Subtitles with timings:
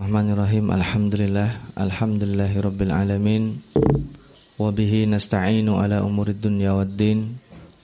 [0.00, 1.50] Bismillahirrahmanirrahim Alhamdulillah.
[1.76, 3.44] Alhamdulillahi Rabbil Alamin.
[4.56, 7.36] Wabihi nasta'inu ala umurid dunya wad din.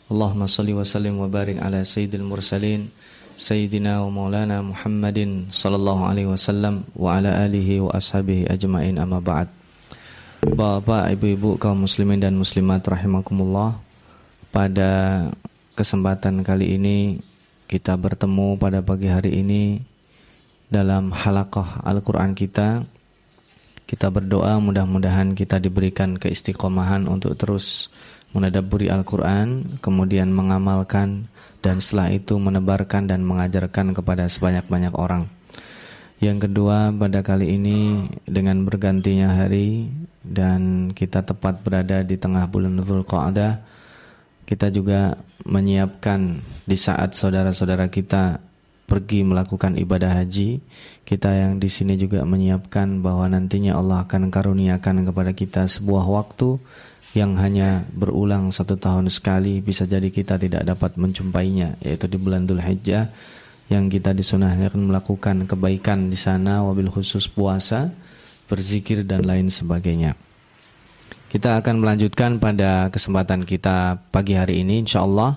[0.08, 2.88] Allahumma salli wa sallim wa barik ala sayyidil mursalin
[3.36, 9.52] Sayyidina wa maulana Muhammadin Sallallahu alaihi wasallam Wa ala alihi wa ashabihi ajma'in amma ba'd.
[10.40, 13.76] Bapak, ibu-ibu, kaum muslimin dan muslimat rahimakumullah
[14.56, 15.28] Pada
[15.76, 17.20] kesempatan kali ini
[17.68, 19.95] Kita bertemu pada pagi hari ini
[20.70, 22.82] dalam halaqah Al-Quran kita.
[23.86, 27.86] Kita berdoa mudah-mudahan kita diberikan keistiqomahan untuk terus
[28.34, 31.30] menadaburi Al-Quran Kemudian mengamalkan
[31.62, 35.30] dan setelah itu menebarkan dan mengajarkan kepada sebanyak-banyak orang.
[36.18, 39.92] Yang kedua pada kali ini dengan bergantinya hari
[40.24, 43.60] Dan kita tepat berada di tengah bulan Dhul Qa'dah
[44.48, 45.12] Kita juga
[45.44, 48.40] menyiapkan di saat saudara-saudara kita
[48.86, 50.62] pergi melakukan ibadah haji,
[51.02, 56.62] kita yang di sini juga menyiapkan bahwa nantinya Allah akan karuniakan kepada kita sebuah waktu
[57.18, 62.44] yang hanya berulang satu tahun sekali bisa jadi kita tidak dapat menjumpainya yaitu di bulan
[62.44, 63.10] Dhul Hijjah
[63.66, 67.90] yang kita disunahkan melakukan kebaikan di sana wabil khusus puasa,
[68.46, 70.14] berzikir dan lain sebagainya.
[71.26, 75.34] Kita akan melanjutkan pada kesempatan kita pagi hari ini insyaallah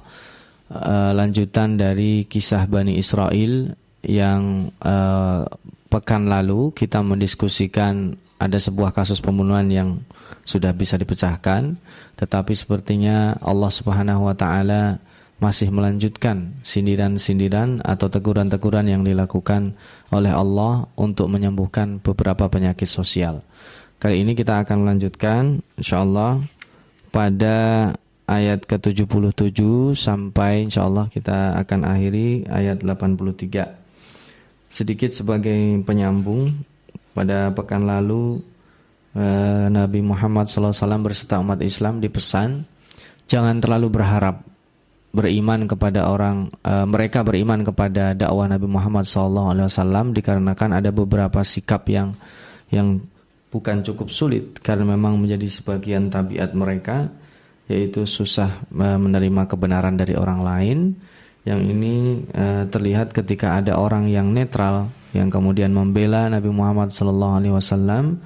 [0.71, 3.73] uh, lanjutan dari kisah Bani Israel
[4.05, 5.43] yang uh,
[5.89, 9.89] pekan lalu kita mendiskusikan ada sebuah kasus pembunuhan yang
[10.47, 11.75] sudah bisa dipecahkan
[12.15, 15.01] tetapi sepertinya Allah Subhanahu wa taala
[15.39, 19.71] masih melanjutkan sindiran-sindiran atau teguran-teguran yang dilakukan
[20.11, 23.39] oleh Allah untuk menyembuhkan beberapa penyakit sosial.
[24.03, 26.43] Kali ini kita akan melanjutkan insyaallah
[27.15, 27.57] pada
[28.29, 29.57] ayat ke-77
[29.97, 34.69] sampai insyaallah kita akan akhiri ayat 83.
[34.69, 36.53] Sedikit sebagai penyambung
[37.17, 38.37] pada pekan lalu
[39.17, 42.69] eh, Nabi Muhammad SAW berserta umat Islam dipesan
[43.25, 44.45] jangan terlalu berharap
[45.09, 51.89] beriman kepada orang eh, mereka beriman kepada dakwah Nabi Muhammad SAW dikarenakan ada beberapa sikap
[51.89, 52.13] yang
[52.69, 53.01] yang
[53.49, 57.09] bukan cukup sulit karena memang menjadi sebagian tabiat mereka
[57.69, 60.79] yaitu susah menerima kebenaran dari orang lain.
[61.45, 61.93] Yang ini
[62.35, 68.19] uh, terlihat ketika ada orang yang netral yang kemudian membela Nabi Muhammad SAW,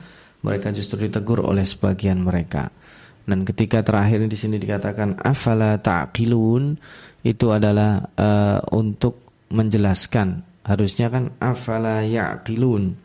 [0.44, 2.72] mereka justru ditegur oleh sebagian mereka.
[3.24, 6.76] Dan ketika terakhir di sini dikatakan afala ta'qilun?
[7.24, 10.44] Itu adalah uh, untuk menjelaskan.
[10.68, 13.00] Harusnya kan afala ya'qilun?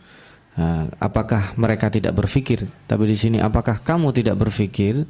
[0.58, 5.06] Uh, apakah mereka tidak berpikir tapi di sini apakah kamu tidak berpikir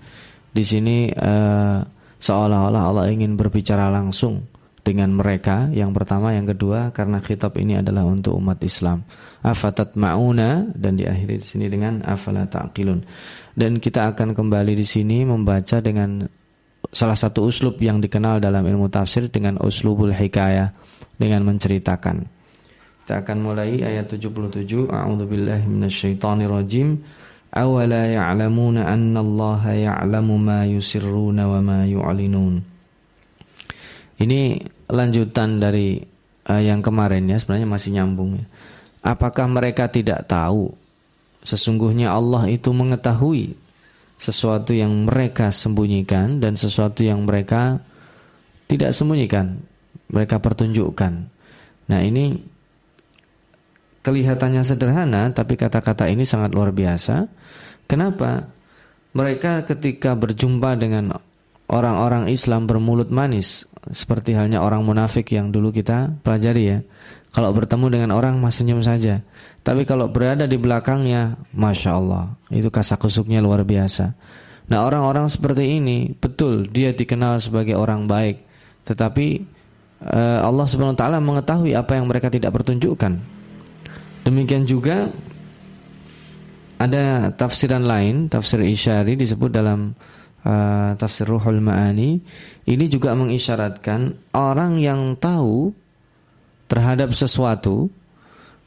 [0.59, 1.79] di sini uh,
[2.19, 4.43] seolah-olah Allah ingin berbicara langsung
[4.83, 5.71] dengan mereka.
[5.71, 9.07] Yang pertama yang kedua karena kitab ini adalah untuk umat Islam.
[9.47, 13.07] Afatat mauna dan diakhiri di sini dengan afala taqilun.
[13.55, 16.27] Dan kita akan kembali di sini membaca dengan
[16.91, 20.75] salah satu uslub yang dikenal dalam ilmu tafsir dengan uslubul hikayah
[21.15, 22.27] dengan menceritakan.
[23.07, 27.18] Kita akan mulai ayat 77 a'udzubillahi minasyaitonirrajim awala
[27.55, 32.61] ya'lamuna anna Allah ya'lamu ma yusirruna wa ma yu'linun.
[34.19, 34.41] Ini
[34.91, 36.01] lanjutan dari
[36.49, 38.47] uh, yang kemarin ya sebenarnya masih nyambung ya.
[39.07, 40.75] apakah mereka tidak tahu?
[41.47, 43.55] Sesungguhnya Allah itu mengetahui
[44.19, 47.79] sesuatu yang mereka sembunyikan dan sesuatu yang mereka
[48.67, 49.63] tidak sembunyikan
[50.11, 51.13] mereka pertunjukkan.
[51.89, 52.37] Nah ini
[54.09, 57.29] kelihatannya sederhana tapi kata-kata ini sangat luar biasa
[57.89, 58.45] Kenapa?
[59.17, 61.17] Mereka ketika berjumpa dengan
[61.73, 66.79] orang-orang Islam bermulut manis seperti halnya orang munafik yang dulu kita pelajari ya.
[67.33, 69.25] Kalau bertemu dengan orang masih senyum saja.
[69.65, 74.13] Tapi kalau berada di belakangnya, masya Allah, itu kasakusuknya luar biasa.
[74.69, 78.45] Nah orang-orang seperti ini betul dia dikenal sebagai orang baik,
[78.85, 79.45] tetapi
[80.05, 83.38] uh, Allah Subhanahu Wa Taala mengetahui apa yang mereka tidak pertunjukkan.
[84.29, 85.09] Demikian juga
[86.77, 89.97] ada tafsiran lain, tafsir isyari disebut dalam
[90.45, 92.21] uh, tafsir Ruhul Ma'ani.
[92.69, 95.73] Ini juga mengisyaratkan orang yang tahu
[96.69, 97.89] terhadap sesuatu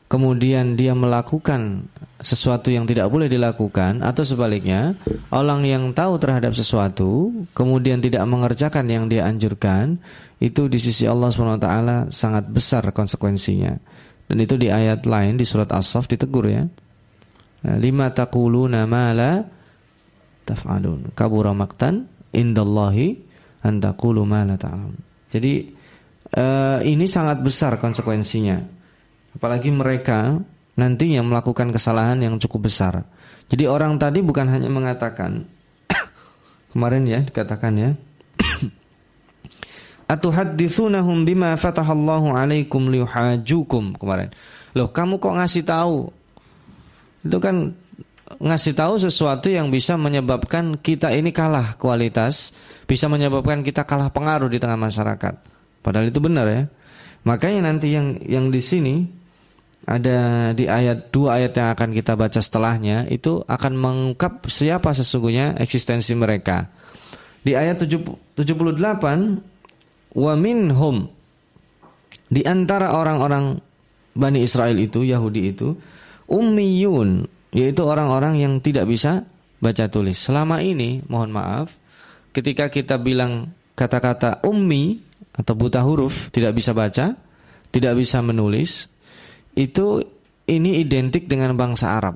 [0.10, 1.88] kemudian dia melakukan
[2.20, 4.98] sesuatu yang tidak boleh dilakukan atau sebaliknya
[5.32, 9.96] orang yang tahu terhadap sesuatu kemudian tidak mengerjakan yang dia anjurkan
[10.44, 11.70] itu di sisi Allah SWT
[12.12, 13.78] sangat besar konsekuensinya
[14.32, 16.64] dan itu di ayat lain di surat As-Saff ditegur ya.
[17.68, 19.44] Eh, lima taquluna ma la
[20.48, 21.12] taf'alun.
[21.12, 23.20] Kabura maqtan indallahi
[23.68, 24.48] an taqulu ma
[25.32, 25.64] jadi
[26.36, 28.60] uh, ini sangat besar konsekuensinya.
[29.36, 30.40] Apalagi mereka
[30.80, 33.04] nantinya melakukan kesalahan yang cukup besar.
[33.52, 35.44] Jadi orang tadi bukan hanya mengatakan
[36.72, 37.92] kemarin ya dikatakan ya
[40.12, 44.28] Atuhadditsunahum bima fatahallahu alaikum liuhajukum kemarin.
[44.76, 46.12] Loh, kamu kok ngasih tahu?
[47.24, 47.72] Itu kan
[48.44, 52.52] ngasih tahu sesuatu yang bisa menyebabkan kita ini kalah kualitas,
[52.84, 55.48] bisa menyebabkan kita kalah pengaruh di tengah masyarakat.
[55.80, 56.68] Padahal itu benar ya.
[57.24, 59.08] Makanya nanti yang yang di sini
[59.88, 65.56] ada di ayat dua ayat yang akan kita baca setelahnya itu akan mengungkap siapa sesungguhnya
[65.56, 66.68] eksistensi mereka.
[67.42, 68.38] Di ayat 78
[70.16, 71.08] wa minhum
[72.32, 73.60] di antara orang-orang
[74.12, 75.72] Bani Israel itu Yahudi itu
[76.28, 79.28] ummiyun yaitu orang-orang yang tidak bisa
[79.60, 80.20] baca tulis.
[80.20, 81.76] Selama ini mohon maaf
[82.32, 85.00] ketika kita bilang kata-kata ummi
[85.32, 87.16] atau buta huruf tidak bisa baca,
[87.72, 88.88] tidak bisa menulis
[89.56, 90.04] itu
[90.48, 92.16] ini identik dengan bangsa Arab.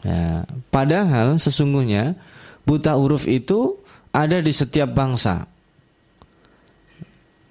[0.00, 2.16] Ya, padahal sesungguhnya
[2.64, 3.76] buta huruf itu
[4.12, 5.44] ada di setiap bangsa.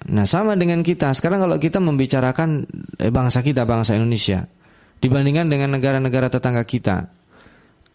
[0.08, 1.12] Nah, sama dengan kita.
[1.12, 2.64] Sekarang kalau kita membicarakan
[2.96, 4.48] eh, bangsa kita, bangsa Indonesia,
[5.04, 7.04] dibandingkan dengan negara-negara tetangga kita,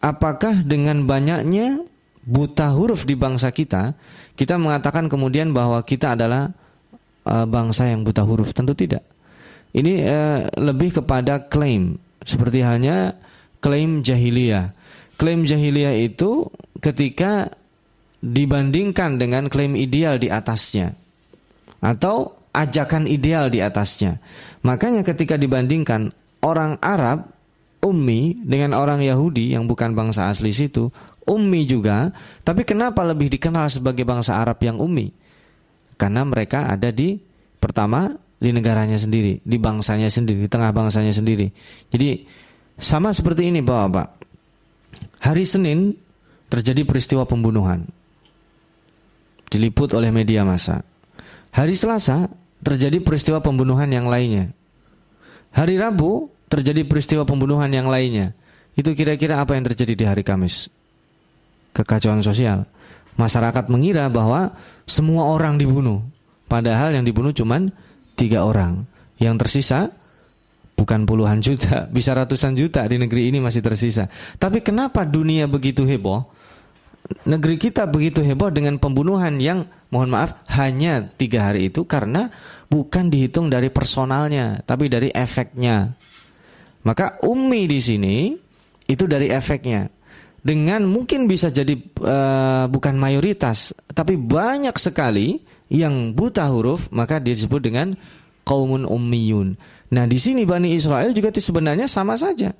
[0.05, 1.81] apakah dengan banyaknya
[2.21, 3.97] buta huruf di bangsa kita,
[4.37, 6.49] kita mengatakan kemudian bahwa kita adalah
[7.25, 8.53] uh, bangsa yang buta huruf?
[8.53, 9.05] Tentu tidak.
[9.73, 13.17] Ini uh, lebih kepada klaim, seperti halnya
[13.61, 14.73] klaim jahiliyah.
[15.17, 16.49] Klaim jahiliyah itu
[16.81, 17.53] ketika
[18.25, 21.04] dibandingkan dengan klaim ideal di atasnya
[21.83, 24.19] atau ajakan ideal di atasnya.
[24.63, 27.27] Makanya ketika dibandingkan orang Arab
[27.83, 30.89] ummi dengan orang Yahudi yang bukan bangsa asli situ,
[31.27, 32.09] ummi juga,
[32.41, 35.11] tapi kenapa lebih dikenal sebagai bangsa Arab yang ummi?
[35.99, 37.19] Karena mereka ada di
[37.61, 41.49] pertama di negaranya sendiri, di bangsanya sendiri, di tengah bangsanya sendiri.
[41.89, 42.25] Jadi
[42.79, 44.23] sama seperti ini Bapak.
[45.23, 45.95] Hari Senin
[46.51, 47.87] terjadi peristiwa pembunuhan.
[49.49, 50.83] Diliput oleh media massa.
[51.55, 52.27] Hari Selasa
[52.59, 54.51] terjadi peristiwa pembunuhan yang lainnya.
[55.55, 58.35] Hari Rabu terjadi peristiwa pembunuhan yang lainnya.
[58.75, 60.67] Itu kira-kira apa yang terjadi di hari Kamis?
[61.71, 62.67] Kekacauan sosial.
[63.15, 64.51] Masyarakat mengira bahwa
[64.83, 66.03] semua orang dibunuh.
[66.51, 67.71] Padahal yang dibunuh cuma
[68.19, 68.83] tiga orang.
[69.15, 69.95] Yang tersisa
[70.75, 74.11] bukan puluhan juta, bisa ratusan juta di negeri ini masih tersisa.
[74.35, 76.34] Tapi kenapa dunia begitu heboh?
[77.25, 82.29] Negeri kita begitu heboh dengan pembunuhan yang mohon maaf hanya tiga hari itu karena
[82.69, 85.93] bukan dihitung dari personalnya tapi dari efeknya.
[86.85, 88.15] Maka umi di sini
[88.85, 89.89] itu dari efeknya.
[90.45, 91.73] Dengan mungkin bisa jadi
[92.05, 95.41] uh, bukan mayoritas tapi banyak sekali
[95.73, 97.97] yang buta huruf maka disebut dengan
[98.45, 99.57] kaumun ummiyun.
[99.89, 102.53] Nah, di sini Bani Israel juga sebenarnya sama saja.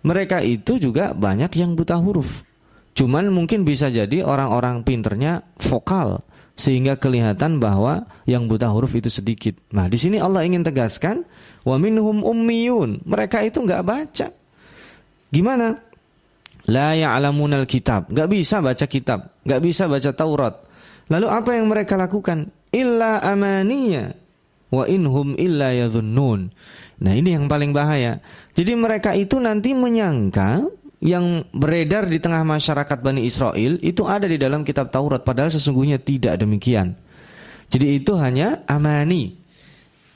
[0.00, 2.47] Mereka itu juga banyak yang buta huruf.
[2.98, 6.18] Cuman mungkin bisa jadi orang-orang pinternya vokal
[6.58, 9.54] sehingga kelihatan bahwa yang buta huruf itu sedikit.
[9.70, 11.22] Nah, di sini Allah ingin tegaskan
[11.62, 13.06] wa minhum ummiyun.
[13.06, 14.34] Mereka itu nggak baca.
[15.30, 15.78] Gimana?
[16.66, 18.10] La ya'lamunal kitab.
[18.10, 20.54] Nggak bisa baca kitab, nggak bisa baca Taurat.
[21.06, 22.50] Lalu apa yang mereka lakukan?
[22.74, 24.10] Illa amaniya
[24.74, 26.50] wa inhum illa yadhunnun.
[26.98, 28.18] Nah, ini yang paling bahaya.
[28.58, 30.66] Jadi mereka itu nanti menyangka
[30.98, 36.02] yang beredar di tengah masyarakat Bani Israel itu ada di dalam kitab Taurat padahal sesungguhnya
[36.02, 36.98] tidak demikian.
[37.68, 39.38] Jadi itu hanya amani.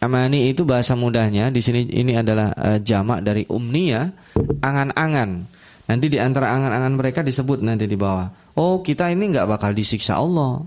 [0.02, 4.10] Amani itu bahasa mudahnya di sini ini adalah uh, jamak dari umnia,
[4.58, 5.46] angan-angan.
[5.86, 8.58] Nanti di antara angan-angan mereka disebut nanti di bawah.
[8.58, 10.66] Oh, kita ini nggak bakal disiksa Allah.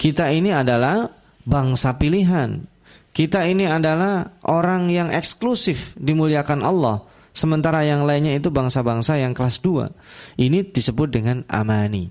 [0.00, 1.12] Kita ini adalah
[1.44, 2.64] bangsa pilihan.
[3.10, 7.04] Kita ini adalah orang yang eksklusif dimuliakan Allah.
[7.30, 10.40] Sementara yang lainnya itu bangsa-bangsa yang kelas 2.
[10.42, 12.10] Ini disebut dengan amani.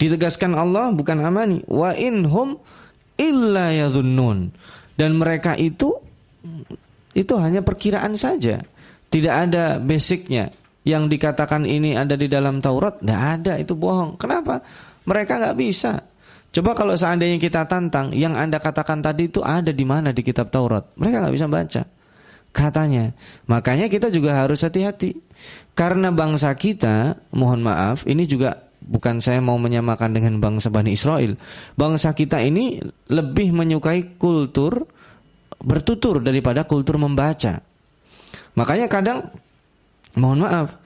[0.00, 1.60] Ditegaskan Allah bukan amani.
[1.68, 2.56] Wa inhum
[3.20, 4.52] illa yadhunnun.
[4.96, 5.92] Dan mereka itu
[7.12, 8.64] itu hanya perkiraan saja.
[9.12, 10.52] Tidak ada basicnya.
[10.86, 14.14] Yang dikatakan ini ada di dalam Taurat, tidak ada, itu bohong.
[14.22, 14.62] Kenapa?
[15.02, 15.98] Mereka nggak bisa.
[16.54, 20.54] Coba kalau seandainya kita tantang, yang anda katakan tadi itu ada di mana di kitab
[20.54, 20.86] Taurat?
[20.94, 21.82] Mereka nggak bisa baca
[22.56, 23.12] katanya.
[23.44, 25.20] Makanya kita juga harus hati-hati.
[25.76, 31.36] Karena bangsa kita, mohon maaf, ini juga bukan saya mau menyamakan dengan bangsa Bani Israel.
[31.76, 32.80] Bangsa kita ini
[33.12, 34.88] lebih menyukai kultur
[35.60, 37.60] bertutur daripada kultur membaca.
[38.56, 39.28] Makanya kadang
[40.16, 40.80] mohon maaf,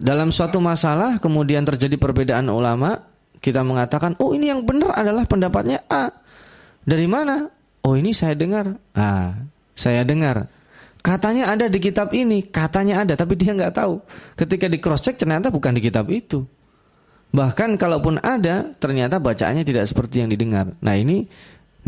[0.00, 3.04] dalam suatu masalah kemudian terjadi perbedaan ulama,
[3.44, 6.08] kita mengatakan, "Oh, ini yang benar adalah pendapatnya A."
[6.88, 7.44] Dari mana?
[7.84, 8.72] Oh, ini saya dengar.
[8.96, 9.36] Ah,
[9.76, 10.48] saya dengar.
[11.08, 13.96] Katanya ada di kitab ini, katanya ada, tapi dia nggak tahu.
[14.36, 16.44] Ketika di cross check ternyata bukan di kitab itu.
[17.32, 20.76] Bahkan kalaupun ada, ternyata bacaannya tidak seperti yang didengar.
[20.84, 21.24] Nah ini,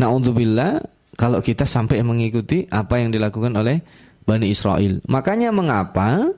[0.01, 0.81] naudzubillah,
[1.21, 3.85] kalau kita sampai mengikuti apa yang dilakukan oleh
[4.25, 4.97] Bani Israel.
[5.05, 6.33] Makanya mengapa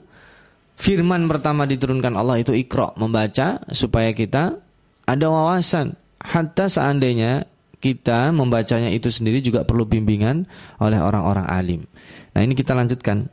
[0.76, 4.60] firman pertama diturunkan Allah itu ikro, membaca supaya kita
[5.08, 5.96] ada wawasan.
[6.20, 7.48] Hatta seandainya
[7.80, 10.48] kita membacanya itu sendiri juga perlu bimbingan
[10.84, 11.82] oleh orang-orang alim.
[12.34, 13.30] Nah ini kita lanjutkan.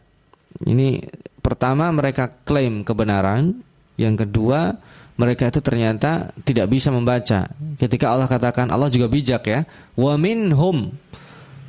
[0.65, 1.05] Ini
[1.41, 3.65] pertama mereka klaim kebenaran,
[3.97, 4.77] yang kedua
[5.21, 7.49] mereka itu ternyata tidak bisa membaca.
[7.77, 10.93] Ketika Allah katakan Allah juga bijak ya, wa minhum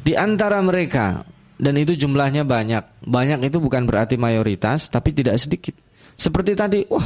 [0.01, 1.27] di antara mereka
[1.61, 3.05] dan itu jumlahnya banyak.
[3.05, 5.77] Banyak itu bukan berarti mayoritas, tapi tidak sedikit.
[6.17, 7.05] Seperti tadi, wah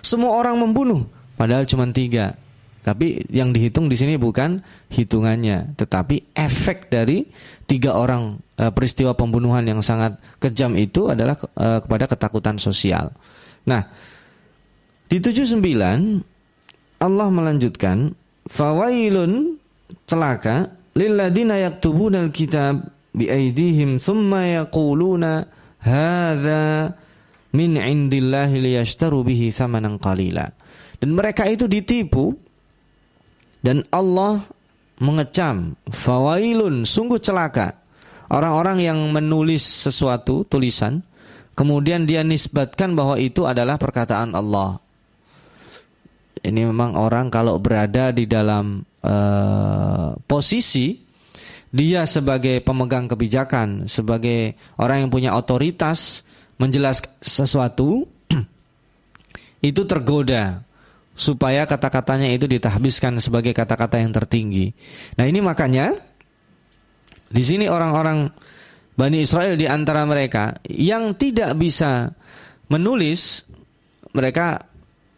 [0.00, 1.04] semua orang membunuh,
[1.36, 2.38] padahal cuma tiga.
[2.82, 4.58] Tapi yang dihitung di sini bukan
[4.90, 7.22] hitungannya, tetapi efek dari
[7.70, 13.14] tiga orang e, peristiwa pembunuhan yang sangat kejam itu adalah e, kepada ketakutan sosial.
[13.70, 13.86] Nah,
[15.06, 15.62] di 79
[16.98, 18.18] Allah melanjutkan
[18.50, 19.62] fawailun
[20.10, 22.82] celaka lilladina yaktubuna alkitab
[23.14, 25.46] biaidihim thumma yaquluna
[25.78, 26.98] hadza
[27.54, 30.50] min indillahi liyashtaru bihi thamanan qalila.
[30.98, 32.32] Dan mereka itu ditipu
[33.62, 34.42] dan Allah
[34.98, 37.78] mengecam, fawailun, sungguh celaka.
[38.28, 41.02] Orang-orang yang menulis sesuatu, tulisan,
[41.54, 44.82] kemudian dia nisbatkan bahwa itu adalah perkataan Allah.
[46.42, 50.98] Ini memang orang kalau berada di dalam uh, posisi
[51.72, 56.26] dia sebagai pemegang kebijakan, sebagai orang yang punya otoritas
[56.58, 58.04] menjelaskan sesuatu,
[59.70, 60.66] itu tergoda
[61.22, 64.74] supaya kata-katanya itu ditahbiskan sebagai kata-kata yang tertinggi.
[65.14, 65.94] Nah, ini makanya
[67.30, 68.26] di sini orang-orang
[68.92, 72.12] Bani Israel di antara mereka yang tidak bisa
[72.68, 73.46] menulis
[74.12, 74.68] mereka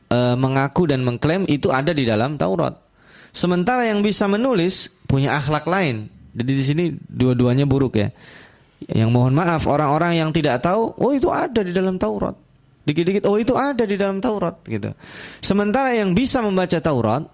[0.07, 2.77] e, mengaku dan mengklaim itu ada di dalam Taurat.
[3.35, 6.07] Sementara yang bisa menulis punya akhlak lain.
[6.39, 8.15] Jadi di sini dua-duanya buruk ya.
[8.87, 12.44] Yang mohon maaf orang-orang yang tidak tahu, oh itu ada di dalam Taurat.
[12.85, 14.93] Dikit-dikit, oh itu ada di dalam Taurat gitu.
[15.41, 17.25] Sementara yang bisa membaca Taurat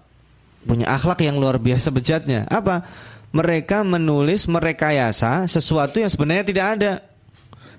[0.63, 2.47] punya akhlak yang luar biasa bejatnya.
[2.47, 2.87] Apa?
[3.31, 6.93] Mereka menulis merekayasa sesuatu yang sebenarnya tidak ada.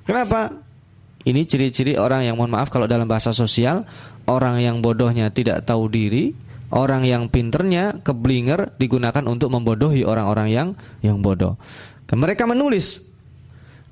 [0.05, 0.53] Kenapa?
[1.23, 3.87] Ini ciri-ciri orang yang mohon maaf kalau dalam bahasa sosial,
[4.27, 6.35] orang yang bodohnya tidak tahu diri,
[6.75, 10.69] orang yang pinternya keblinger digunakan untuk membodohi orang-orang yang
[11.01, 11.55] yang bodoh.
[12.13, 13.01] Mereka menulis.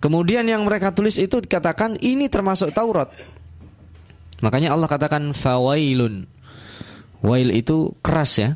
[0.00, 3.12] Kemudian yang mereka tulis itu dikatakan ini termasuk Taurat.
[4.40, 6.28] Makanya Allah katakan fawailun.
[7.20, 8.50] Wail itu keras ya.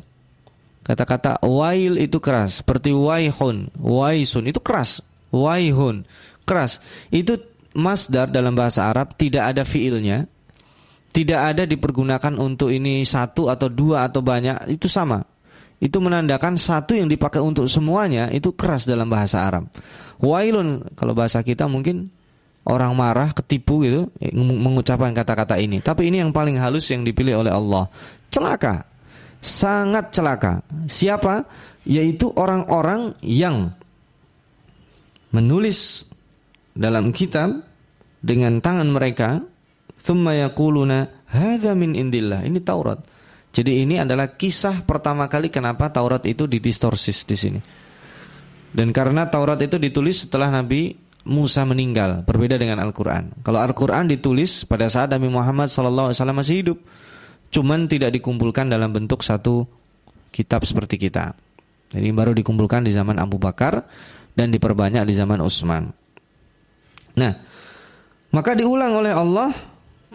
[0.85, 5.01] Kata-kata wail itu keras, seperti waihun, waisun itu keras,
[5.33, 6.05] waihun
[6.45, 6.77] keras.
[7.09, 7.41] Itu
[7.73, 10.29] masdar dalam bahasa Arab tidak ada fiilnya,
[11.09, 15.25] tidak ada dipergunakan untuk ini satu atau dua atau banyak, itu sama.
[15.81, 19.67] Itu menandakan satu yang dipakai untuk semuanya itu keras dalam bahasa Arab.
[20.23, 22.13] Wailun kalau bahasa kita mungkin
[22.65, 25.79] orang marah, ketipu gitu, eh, mengucapkan kata-kata ini.
[25.81, 27.89] Tapi ini yang paling halus yang dipilih oleh Allah.
[28.33, 28.85] Celaka.
[29.39, 30.65] Sangat celaka.
[30.89, 31.45] Siapa?
[31.85, 33.69] Yaitu orang-orang yang
[35.29, 36.09] menulis
[36.73, 37.61] dalam kitab
[38.25, 39.45] dengan tangan mereka
[40.01, 42.41] thumma yaquluna hadza min indillah.
[42.41, 42.97] Ini Taurat.
[43.55, 47.59] Jadi ini adalah kisah pertama kali kenapa Taurat itu didistorsis di sini.
[48.75, 53.41] Dan karena Taurat itu ditulis setelah Nabi Musa meninggal, berbeda dengan Al-Quran.
[53.41, 56.77] Kalau Al-Quran ditulis pada saat Nabi Muhammad SAW masih hidup,
[57.49, 59.65] cuman tidak dikumpulkan dalam bentuk satu
[60.29, 61.33] kitab seperti kita.
[61.89, 63.89] Jadi baru dikumpulkan di zaman Abu Bakar
[64.37, 65.89] dan diperbanyak di zaman Utsman.
[67.15, 67.33] Nah,
[68.29, 69.49] maka diulang oleh Allah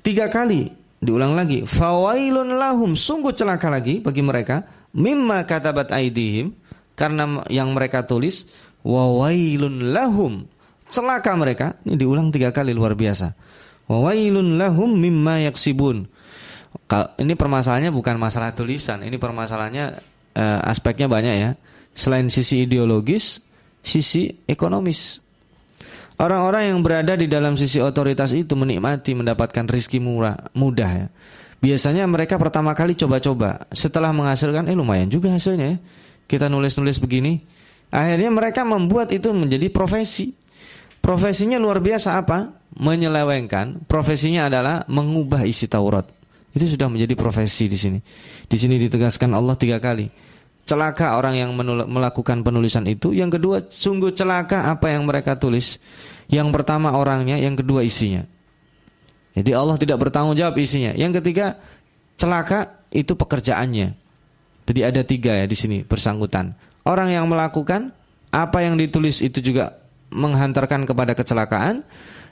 [0.05, 1.65] tiga kali, diulang lagi.
[1.65, 4.63] Fawailun lahum, sungguh celaka lagi bagi mereka.
[4.95, 6.55] Mimma katabat aidihim,
[6.95, 8.47] karena yang mereka tulis.
[8.81, 10.45] Wawailun lahum,
[10.91, 11.79] celaka mereka.
[11.87, 13.33] Ini diulang tiga kali luar biasa.
[13.91, 16.07] Wawailun lahum mimma yaksibun.
[17.19, 19.87] Ini permasalahannya bukan masalah tulisan, ini permasalahannya
[20.35, 21.51] eh, aspeknya banyak ya.
[21.95, 23.43] Selain sisi ideologis,
[23.83, 25.19] sisi ekonomis.
[26.21, 31.07] Orang-orang yang berada di dalam sisi otoritas itu menikmati mendapatkan rizki murah, mudah ya.
[31.61, 35.79] Biasanya mereka pertama kali coba-coba, setelah menghasilkan, eh lumayan juga hasilnya ya.
[36.31, 37.41] Kita nulis-nulis begini.
[37.91, 40.40] Akhirnya mereka membuat itu menjadi profesi.
[41.01, 42.53] Profesinya luar biasa apa?
[42.77, 43.89] Menyelewengkan.
[43.89, 46.07] Profesinya adalah mengubah isi Taurat.
[46.51, 47.99] Itu sudah menjadi profesi di sini.
[48.47, 50.11] Di sini ditegaskan Allah tiga kali.
[50.69, 51.51] Celaka orang yang
[51.89, 53.11] melakukan penulisan itu.
[53.11, 55.83] Yang kedua, sungguh celaka apa yang mereka tulis.
[56.31, 58.23] Yang pertama orangnya, yang kedua isinya.
[59.35, 60.95] Jadi Allah tidak bertanggung jawab isinya.
[60.95, 61.59] Yang ketiga
[62.19, 63.95] celaka itu pekerjaannya.
[64.67, 66.55] Jadi ada tiga ya di sini bersangkutan.
[66.87, 67.91] Orang yang melakukan
[68.31, 69.80] apa yang ditulis itu juga
[70.11, 71.87] menghantarkan kepada kecelakaan.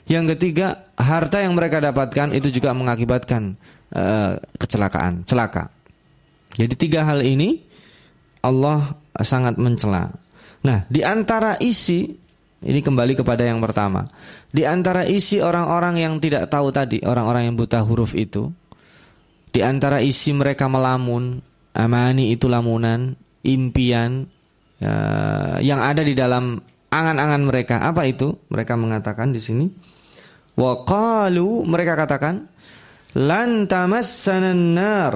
[0.09, 3.53] Yang ketiga harta yang mereka dapatkan itu juga mengakibatkan
[3.93, 5.69] uh, kecelakaan, celaka.
[6.57, 7.61] Jadi tiga hal ini
[8.41, 10.09] Allah sangat mencela.
[10.65, 12.09] Nah, di antara isi
[12.59, 14.03] ini kembali kepada yang pertama.
[14.51, 18.51] Di antara isi orang-orang yang tidak tahu tadi, orang-orang yang buta huruf itu,
[19.55, 21.39] di antara isi mereka melamun,
[21.71, 23.15] amani itu lamunan,
[23.47, 24.27] impian
[24.81, 24.93] ya,
[25.63, 26.59] yang ada di dalam
[26.89, 27.81] angan-angan mereka.
[27.85, 28.35] Apa itu?
[28.49, 29.65] Mereka mengatakan di sini,
[30.57, 32.45] waqalu mereka katakan,
[33.17, 35.15] lan tamassanan nar.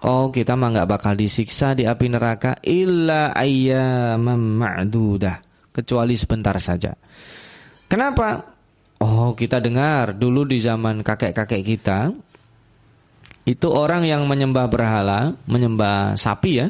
[0.00, 5.44] Oh, kita mah nggak bakal disiksa di api neraka illa ayyamam ma'dudah
[5.76, 6.96] kecuali sebentar saja.
[7.84, 8.40] Kenapa?
[9.00, 12.12] Oh, kita dengar dulu di zaman kakek-kakek kita
[13.48, 16.68] itu orang yang menyembah berhala, menyembah sapi ya.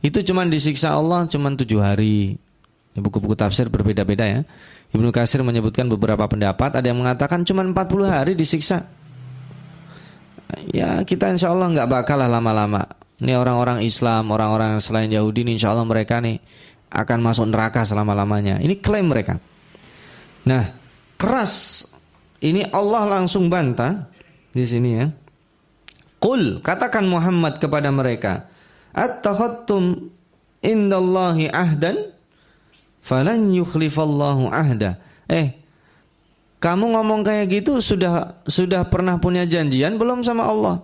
[0.00, 2.38] Itu cuma disiksa Allah cuma tujuh hari.
[2.96, 4.40] Buku-buku tafsir berbeda-beda ya.
[4.96, 8.88] Ibnu Kasir menyebutkan beberapa pendapat, ada yang mengatakan cuma 40 hari disiksa.
[10.70, 12.86] Ya kita insya Allah nggak bakal lah lama-lama.
[13.20, 16.38] Ini orang-orang Islam, orang-orang selain Yahudi ini insya Allah mereka nih
[16.92, 18.62] akan masuk neraka selama-lamanya.
[18.62, 19.36] Ini klaim mereka.
[20.46, 20.70] Nah,
[21.18, 21.84] keras
[22.40, 24.06] ini Allah langsung bantah
[24.54, 25.06] di sini ya.
[26.22, 28.48] Qul katakan Muhammad kepada mereka,
[28.94, 30.12] "Attakhattum
[30.62, 32.15] indallahi ahdan
[33.06, 34.98] falan yukhlifallahu ahda."
[35.30, 35.54] Eh,
[36.58, 40.82] kamu ngomong kayak gitu sudah sudah pernah punya janjian belum sama Allah?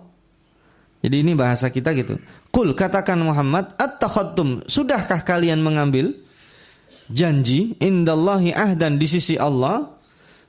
[1.03, 2.15] Jadi ini bahasa kita gitu.
[2.47, 6.15] Kul katakan Muhammad at-takhattum sudahkah kalian mengambil
[7.11, 9.91] janji indallahi ahdan di sisi Allah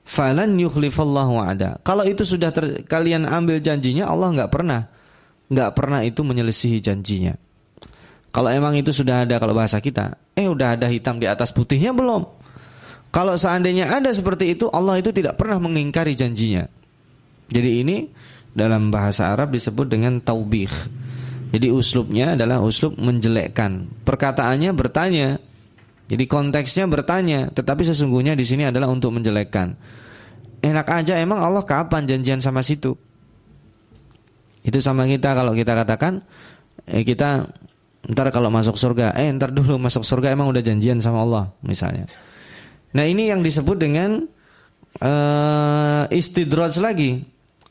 [0.07, 1.82] falan yukhlifallahu ada.
[1.82, 4.87] Kalau itu sudah ter, kalian ambil janjinya Allah nggak pernah
[5.50, 7.34] nggak pernah itu menyelisihi janjinya.
[8.30, 11.94] Kalau emang itu sudah ada kalau bahasa kita, eh udah ada hitam di atas putihnya
[11.94, 12.26] belum?
[13.14, 16.66] Kalau seandainya ada seperti itu, Allah itu tidak pernah mengingkari janjinya.
[17.47, 17.97] Jadi ini
[18.50, 20.70] dalam bahasa Arab disebut dengan taubih
[21.54, 23.86] jadi uslubnya adalah uslub menjelekkan.
[24.02, 25.38] Perkataannya bertanya.
[26.10, 29.70] Jadi konteksnya bertanya, tetapi sesungguhnya di sini adalah untuk menjelekkan.
[30.66, 32.99] Enak aja emang Allah kapan janjian sama situ?
[34.66, 36.26] Itu sama kita kalau kita katakan
[36.90, 37.47] eh, kita
[38.10, 42.04] ntar kalau masuk surga, eh ntar dulu masuk surga emang udah janjian sama Allah misalnya.
[42.95, 44.25] Nah ini yang disebut dengan
[45.00, 47.25] uh, istidraj lagi.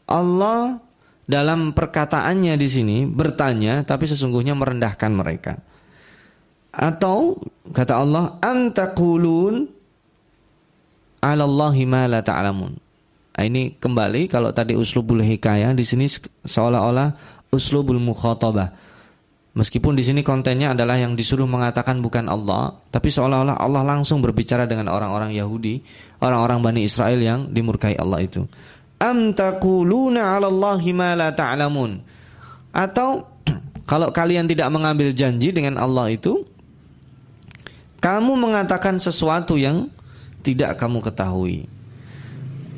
[0.04, 0.84] Allah
[1.24, 5.54] dalam perkataannya di sini bertanya tapi sesungguhnya merendahkan mereka.
[6.74, 9.69] Atau kata Allah antaqulun
[11.24, 12.19] 'ala Allahi ma la.
[13.34, 16.06] Nah, ini kembali kalau tadi uslubul hikayah di sini
[16.46, 17.17] seolah-olah
[17.50, 18.92] uslubul mukhatabah.
[19.54, 24.66] Meskipun di sini kontennya adalah yang disuruh mengatakan bukan Allah, tapi seolah-olah Allah langsung berbicara
[24.66, 25.86] dengan orang-orang Yahudi,
[26.26, 28.50] orang-orang Bani Israel yang dimurkai Allah itu
[29.04, 32.00] am taquluna 'ala Allahi ma la ta'lamun.
[32.72, 33.28] Atau
[33.92, 36.48] kalau kalian tidak mengambil janji dengan Allah itu
[38.00, 39.92] kamu mengatakan sesuatu yang
[40.44, 41.68] tidak kamu ketahui.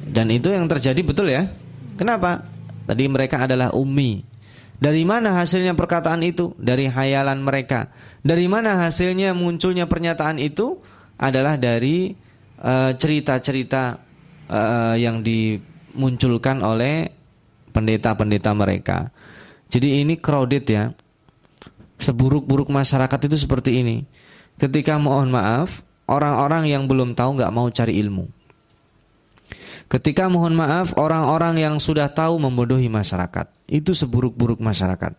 [0.06, 1.50] Dan itu yang terjadi betul ya.
[1.98, 2.46] Kenapa?
[2.86, 4.22] Tadi mereka adalah ummi.
[4.76, 6.52] Dari mana hasilnya perkataan itu?
[6.60, 7.94] Dari hayalan mereka.
[8.22, 10.84] Dari mana hasilnya munculnya pernyataan itu?
[11.16, 12.12] Adalah dari
[12.60, 13.84] eh, cerita-cerita
[14.52, 15.56] uh, uh, yang di
[15.96, 17.08] dimunculkan oleh
[17.72, 19.08] pendeta-pendeta mereka.
[19.72, 20.92] Jadi ini crowded ya.
[21.96, 24.04] Seburuk-buruk masyarakat itu seperti ini.
[24.60, 28.28] Ketika mohon maaf, orang-orang yang belum tahu nggak mau cari ilmu.
[29.86, 33.46] Ketika mohon maaf, orang-orang yang sudah tahu membodohi masyarakat.
[33.70, 35.14] Itu seburuk-buruk masyarakat.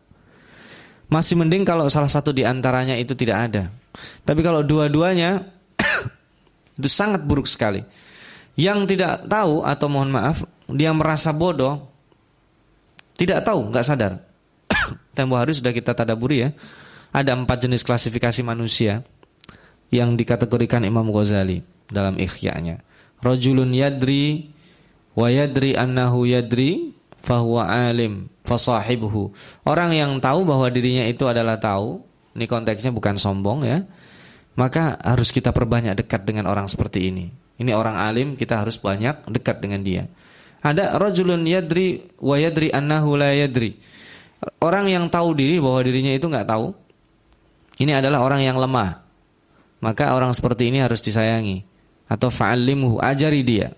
[1.06, 3.70] Masih mending kalau salah satu di antaranya itu tidak ada.
[4.26, 5.46] Tapi kalau dua-duanya
[6.78, 7.86] itu sangat buruk sekali.
[8.58, 11.86] Yang tidak tahu atau mohon maaf dia merasa bodoh,
[13.14, 14.12] tidak tahu, nggak sadar.
[15.16, 16.50] Tempo hari sudah kita tadaburi ya.
[17.14, 19.06] Ada empat jenis klasifikasi manusia
[19.94, 22.82] yang dikategorikan Imam Ghazali dalam ikhya-nya.
[23.22, 24.55] Rajulun yadri
[25.16, 26.92] wa yadri annahu yadri
[27.24, 29.32] fahuwa alim fasahibuhu.
[29.66, 32.04] Orang yang tahu bahwa dirinya itu adalah tahu,
[32.38, 33.82] ini konteksnya bukan sombong ya.
[34.56, 37.28] Maka harus kita perbanyak dekat dengan orang seperti ini.
[37.56, 40.08] Ini orang alim, kita harus banyak dekat dengan dia.
[40.64, 43.76] Ada rajulun yadri wa yadri annahu la yadri.
[44.60, 46.72] Orang yang tahu diri bahwa dirinya itu nggak tahu.
[47.76, 49.04] Ini adalah orang yang lemah.
[49.84, 51.76] Maka orang seperti ini harus disayangi.
[52.06, 53.74] atau fa'allimhu ajari dia.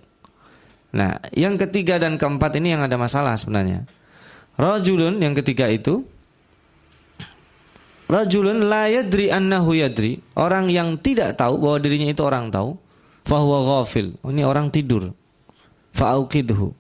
[0.89, 3.85] Nah, yang ketiga dan keempat ini yang ada masalah sebenarnya.
[4.57, 6.03] Rajulun yang ketiga itu
[8.09, 12.73] Rajulun la yadri annahu yadri, orang yang tidak tahu bahwa dirinya itu orang tahu,
[13.29, 14.17] fahuwa ghafil.
[14.25, 15.13] Oh, ini orang tidur.
[15.93, 16.73] Fa'auqidhu.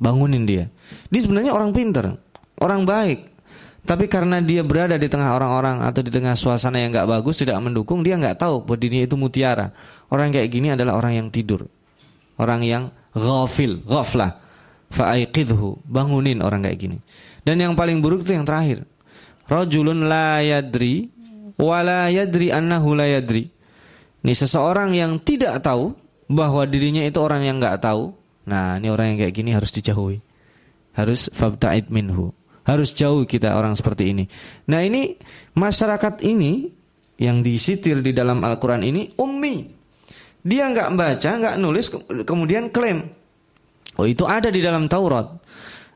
[0.00, 0.72] Bangunin dia.
[1.12, 2.16] Dia sebenarnya orang pintar,
[2.56, 3.28] orang baik.
[3.84, 7.60] Tapi karena dia berada di tengah orang-orang atau di tengah suasana yang nggak bagus, tidak
[7.60, 9.76] mendukung, dia nggak tahu bahwa dirinya itu mutiara.
[10.08, 11.68] Orang kayak gini adalah orang yang tidur.
[12.40, 14.40] Orang yang ghafil, ghaflah.
[14.92, 15.88] Fa'aiqidhu.
[15.88, 16.98] Bangunin orang kayak gini.
[17.42, 18.84] Dan yang paling buruk itu yang terakhir
[19.50, 21.10] rajulun la yadri
[21.58, 23.50] wa la yadri annahu la yadri.
[24.22, 25.92] Ini seseorang yang tidak tahu
[26.30, 28.14] bahwa dirinya itu orang yang nggak tahu.
[28.46, 30.22] Nah, ini orang yang kayak gini harus dijauhi.
[30.94, 32.30] Harus fabta'id minhu.
[32.62, 34.24] Harus jauh kita orang seperti ini.
[34.70, 35.18] Nah, ini
[35.58, 36.70] masyarakat ini
[37.18, 39.81] yang disitir di dalam Al-Qur'an ini ummi.
[40.42, 41.86] Dia nggak baca, nggak nulis,
[42.26, 43.06] kemudian klaim.
[43.94, 45.30] Oh, itu ada di dalam Taurat.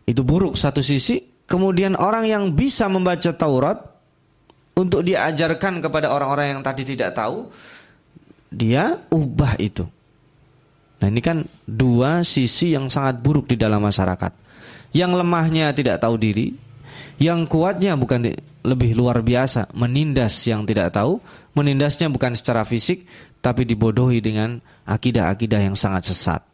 [0.06, 3.78] Itu buruk satu sisi, Kemudian orang yang bisa membaca Taurat
[4.74, 7.46] untuk diajarkan kepada orang-orang yang tadi tidak tahu,
[8.50, 9.86] dia ubah itu.
[10.98, 14.34] Nah ini kan dua sisi yang sangat buruk di dalam masyarakat.
[14.90, 16.50] Yang lemahnya tidak tahu diri,
[17.22, 18.34] yang kuatnya bukan
[18.66, 21.22] lebih luar biasa, menindas yang tidak tahu,
[21.56, 23.08] menindasnya bukan secara fisik,
[23.40, 26.44] tapi dibodohi dengan akidah-akidah yang sangat sesat.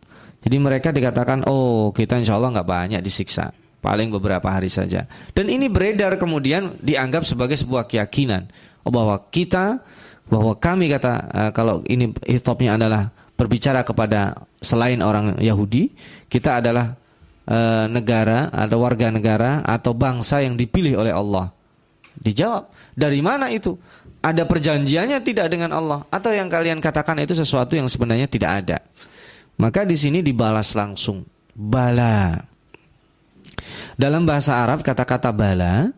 [0.42, 3.50] Jadi mereka dikatakan, oh kita insya Allah nggak banyak disiksa
[3.82, 5.10] paling beberapa hari saja.
[5.34, 8.46] Dan ini beredar kemudian dianggap sebagai sebuah keyakinan
[8.86, 9.82] bahwa kita
[10.30, 15.90] bahwa kami kata uh, kalau ini hitopnya adalah berbicara kepada selain orang Yahudi,
[16.30, 16.94] kita adalah
[17.50, 21.50] uh, negara atau warga negara atau bangsa yang dipilih oleh Allah.
[22.12, 23.74] Dijawab, dari mana itu?
[24.22, 28.78] Ada perjanjiannya tidak dengan Allah atau yang kalian katakan itu sesuatu yang sebenarnya tidak ada.
[29.58, 31.26] Maka di sini dibalas langsung.
[31.52, 32.38] Bala.
[33.98, 35.90] Dalam bahasa Arab kata-kata bala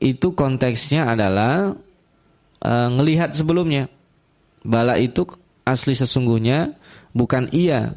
[0.00, 1.76] itu konteksnya adalah
[2.58, 3.86] e, ngelihat sebelumnya.
[4.64, 5.28] Bala itu
[5.62, 6.74] asli sesungguhnya
[7.12, 7.94] bukan iya,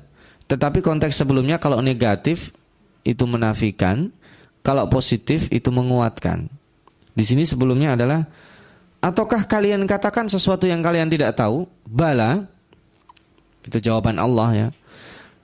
[0.52, 2.52] tetapi konteks sebelumnya kalau negatif
[3.08, 4.12] itu menafikan,
[4.62, 6.52] kalau positif itu menguatkan.
[7.16, 8.28] Di sini sebelumnya adalah
[9.02, 11.66] ataukah kalian katakan sesuatu yang kalian tidak tahu?
[11.84, 12.46] Bala
[13.66, 14.68] itu jawaban Allah ya.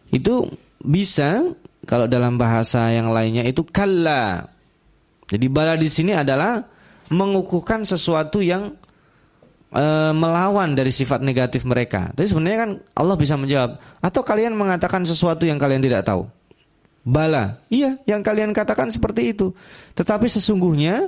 [0.10, 0.50] Itu
[0.82, 1.44] bisa
[1.84, 4.48] kalau dalam bahasa yang lainnya itu kalla.
[5.28, 6.64] Jadi bala di sini adalah
[7.12, 8.76] mengukuhkan sesuatu yang
[9.72, 12.12] e, melawan dari sifat negatif mereka.
[12.16, 16.28] Tapi sebenarnya kan Allah bisa menjawab, atau kalian mengatakan sesuatu yang kalian tidak tahu.
[17.08, 19.56] Bala, iya, yang kalian katakan seperti itu.
[19.96, 21.08] Tetapi sesungguhnya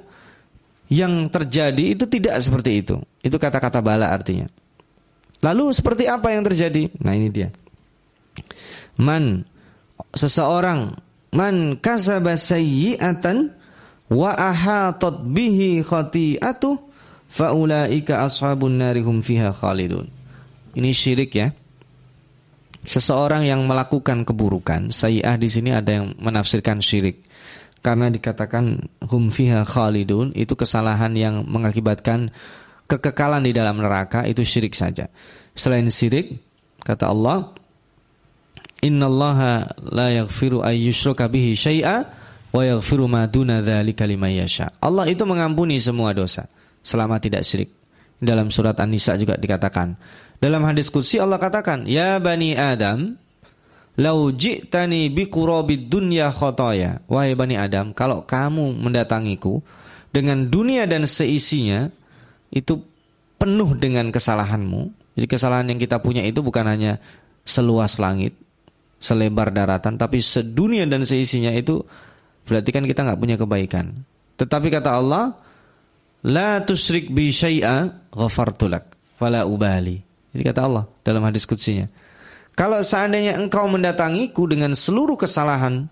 [0.89, 2.97] yang terjadi itu tidak seperti itu.
[3.21, 4.49] Itu kata-kata bala artinya.
[5.39, 6.91] Lalu seperti apa yang terjadi?
[6.99, 7.54] Nah ini dia.
[8.99, 9.47] Man
[10.12, 10.97] seseorang
[11.32, 13.54] man kasaba sayyi'atan
[14.10, 16.75] wa ahatat bihi khati'atu
[17.30, 20.10] faulaika ashabun narihum fiha khalidun.
[20.73, 21.54] Ini syirik ya.
[22.80, 27.21] Seseorang yang melakukan keburukan, sayyi'ah di sini ada yang menafsirkan syirik.
[27.79, 32.27] Karena dikatakan hum fiha khalidun itu kesalahan yang mengakibatkan
[32.89, 35.07] kekekalan di dalam neraka itu syirik saja.
[35.55, 36.41] Selain syirik,
[36.83, 37.55] kata Allah,
[38.83, 42.03] innallaha la yaghfiru ayyushraka bihi syai'a
[42.51, 44.73] wa yaghfiru ma duna dzalika liman yasha.
[44.81, 46.49] Allah itu mengampuni semua dosa
[46.83, 47.71] selama tidak syirik.
[48.19, 49.95] Dalam surat An-Nisa juga dikatakan.
[50.43, 53.15] Dalam hadis qudsi Allah katakan, "Ya bani Adam,
[53.97, 55.25] lau ji'tani bi
[55.89, 59.63] dunya khotoya." Wahai bani Adam, kalau kamu mendatangiku
[60.13, 61.89] dengan dunia dan seisinya
[62.49, 62.82] itu
[63.39, 64.91] penuh dengan kesalahanmu.
[65.15, 66.99] Jadi kesalahan yang kita punya itu bukan hanya
[67.47, 68.36] seluas langit,
[68.99, 71.82] selebar daratan, tapi sedunia dan seisinya itu
[72.45, 73.86] berarti kan kita nggak punya kebaikan.
[74.39, 75.36] Tetapi kata Allah,
[76.23, 79.99] la tusrik bi syai'a ghafartulak fala ubali.
[80.32, 81.89] Jadi kata Allah dalam hadis kutsinya.
[82.60, 85.88] Kalau seandainya engkau mendatangiku dengan seluruh kesalahan,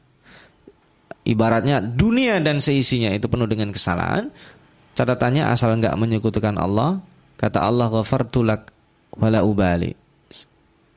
[1.23, 4.27] ibaratnya dunia dan seisinya itu penuh dengan kesalahan,
[4.91, 6.99] catatannya asal enggak menyekutukan Allah,
[7.39, 8.67] kata Allah ghafartulak
[9.15, 9.95] wala ubali.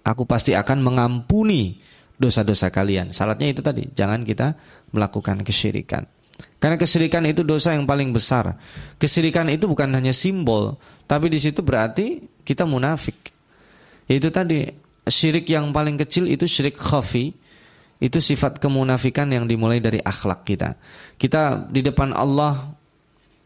[0.03, 1.79] Aku pasti akan mengampuni
[2.19, 3.15] dosa-dosa kalian.
[3.15, 4.59] Syaratnya itu tadi, jangan kita
[4.91, 6.03] melakukan kesyirikan.
[6.59, 8.59] Karena kesyirikan itu dosa yang paling besar.
[8.99, 13.31] Kesyirikan itu bukan hanya simbol, tapi di situ berarti kita munafik.
[14.11, 17.35] Itu tadi syirik yang paling kecil itu syirik khafi.
[18.01, 20.73] Itu sifat kemunafikan yang dimulai dari akhlak kita.
[21.21, 22.73] Kita di depan Allah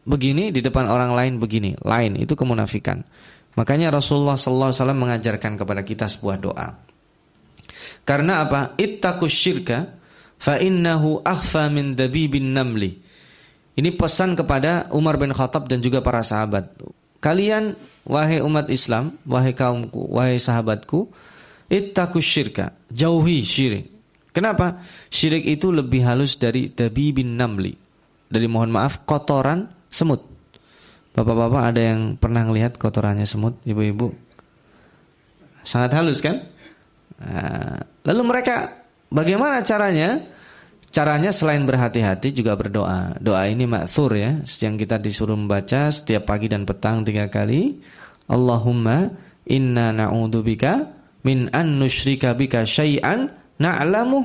[0.07, 1.75] begini, di depan orang lain begini.
[1.83, 3.03] Lain itu kemunafikan.
[3.59, 6.71] Makanya Rasulullah SAW mengajarkan kepada kita sebuah doa.
[8.07, 8.79] Karena apa?
[8.79, 9.91] Ittaqus syirka
[10.39, 13.03] fa innahu akhfa min dabibin namli.
[13.75, 16.71] Ini pesan kepada Umar bin Khattab dan juga para sahabat.
[17.19, 17.75] Kalian
[18.07, 21.11] wahai umat Islam, wahai kaumku, wahai sahabatku,
[21.69, 23.85] ittaqus syirka, jauhi syirik.
[24.35, 24.83] Kenapa?
[25.07, 27.71] Syirik itu lebih halus dari dabibin namli.
[28.27, 30.19] Dari mohon maaf kotoran semut.
[31.15, 34.11] Bapak-bapak ada yang pernah lihat kotorannya semut, ibu-ibu?
[35.63, 36.43] Sangat halus kan?
[37.15, 40.19] Nah, lalu mereka bagaimana caranya?
[40.91, 43.19] Caranya selain berhati-hati juga berdoa.
[43.19, 47.83] Doa ini makthur ya, yang kita disuruh membaca setiap pagi dan petang tiga kali.
[48.31, 49.11] Allahumma
[49.43, 50.87] inna na'udzubika
[51.25, 54.21] min an nusyrika bika syai'an na'lamu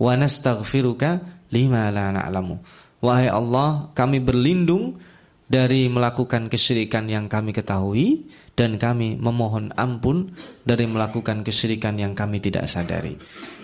[0.00, 1.20] wa nastaghfiruka
[1.52, 2.56] lima la na'lamu.
[3.04, 4.98] Wahai Allah, kami berlindung
[5.48, 8.26] dari melakukan kesyirikan yang kami ketahui
[8.58, 10.34] dan kami memohon ampun
[10.66, 13.14] dari melakukan kesyirikan yang kami tidak sadari.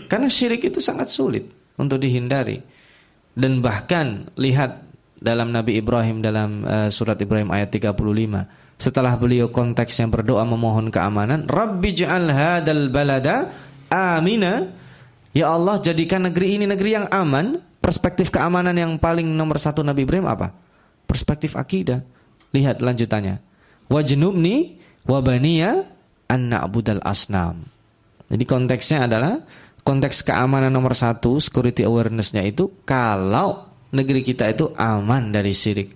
[0.07, 1.45] Karena syirik itu sangat sulit
[1.81, 2.61] untuk dihindari.
[3.35, 4.87] Dan bahkan lihat
[5.19, 11.47] dalam Nabi Ibrahim dalam uh, surat Ibrahim ayat 35 setelah beliau konteksnya berdoa memohon keamanan,
[11.47, 13.55] Rabbi ja'al hadal balada
[13.89, 14.67] amina.
[15.35, 17.63] Ya Allah jadikan negeri ini negeri yang aman.
[17.85, 20.57] Perspektif keamanan yang paling nomor satu Nabi Ibrahim apa?
[21.05, 22.01] Perspektif akidah.
[22.57, 23.45] Lihat lanjutannya.
[23.93, 25.85] Wajnubni wabaniya
[26.33, 27.61] an na'budal asnam.
[28.33, 29.45] Jadi konteksnya adalah
[29.85, 35.93] konteks keamanan nomor satu, security awarenessnya itu kalau negeri kita itu aman dari syirik.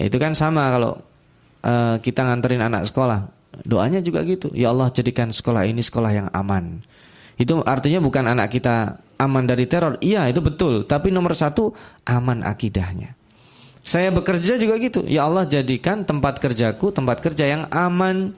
[0.00, 1.09] Itu kan sama kalau
[1.64, 3.30] uh, kita nganterin anak sekolah,
[3.64, 4.52] doanya juga gitu.
[4.52, 6.84] Ya Allah jadikan sekolah ini sekolah yang aman.
[7.40, 9.96] Itu artinya bukan anak kita aman dari teror.
[10.04, 10.84] Iya itu betul.
[10.84, 11.72] Tapi nomor satu
[12.04, 13.16] aman akidahnya.
[13.80, 15.08] Saya bekerja juga gitu.
[15.08, 18.36] Ya Allah jadikan tempat kerjaku tempat kerja yang aman.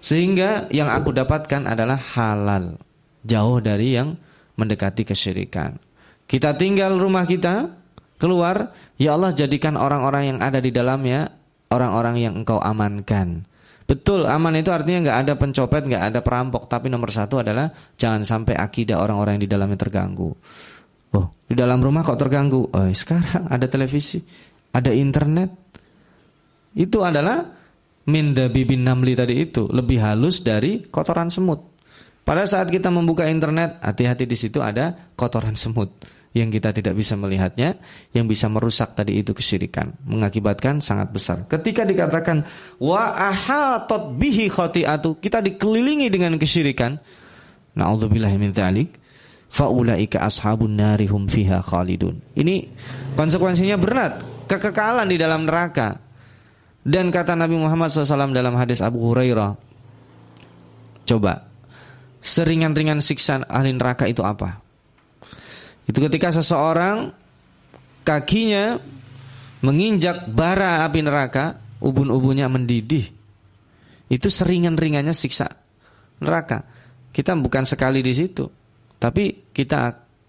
[0.00, 2.80] Sehingga yang aku dapatkan adalah halal
[3.20, 4.16] jauh dari yang
[4.56, 5.76] mendekati kesyirikan.
[6.24, 7.68] Kita tinggal rumah kita,
[8.16, 11.35] keluar, ya Allah jadikan orang-orang yang ada di dalamnya
[11.70, 13.46] orang-orang yang engkau amankan.
[13.86, 18.26] Betul, aman itu artinya nggak ada pencopet, nggak ada perampok, tapi nomor satu adalah jangan
[18.26, 20.34] sampai akidah orang-orang yang di dalamnya terganggu.
[21.14, 22.66] Oh, di dalam rumah kok terganggu?
[22.66, 24.18] Oh, sekarang ada televisi,
[24.74, 25.54] ada internet.
[26.74, 27.46] Itu adalah
[28.10, 31.62] minda bibin namli tadi itu lebih halus dari kotoran semut.
[32.26, 35.94] Pada saat kita membuka internet, hati-hati di situ ada kotoran semut
[36.36, 37.80] yang kita tidak bisa melihatnya,
[38.12, 41.48] yang bisa merusak tadi itu kesyirikan, mengakibatkan sangat besar.
[41.48, 42.44] Ketika dikatakan
[42.76, 47.00] wa ahatot bihi khotiatu, kita dikelilingi dengan kesyirikan.
[47.72, 48.92] Nauzubillahi min dzalik.
[49.48, 52.20] Faulaika ashabun narihum fiha khalidun.
[52.36, 52.68] Ini
[53.16, 55.96] konsekuensinya berat, kekekalan di dalam neraka.
[56.84, 59.56] Dan kata Nabi Muhammad SAW dalam hadis Abu Hurairah,
[61.08, 61.48] coba
[62.20, 64.65] seringan-ringan siksa ahli neraka itu apa?
[65.86, 67.14] Itu ketika seseorang
[68.02, 68.78] kakinya
[69.62, 73.06] menginjak bara api neraka, ubun-ubunnya mendidih.
[74.06, 75.50] Itu seringan-ringannya siksa
[76.22, 76.62] neraka.
[77.10, 78.44] Kita bukan sekali di situ,
[79.00, 79.80] tapi kita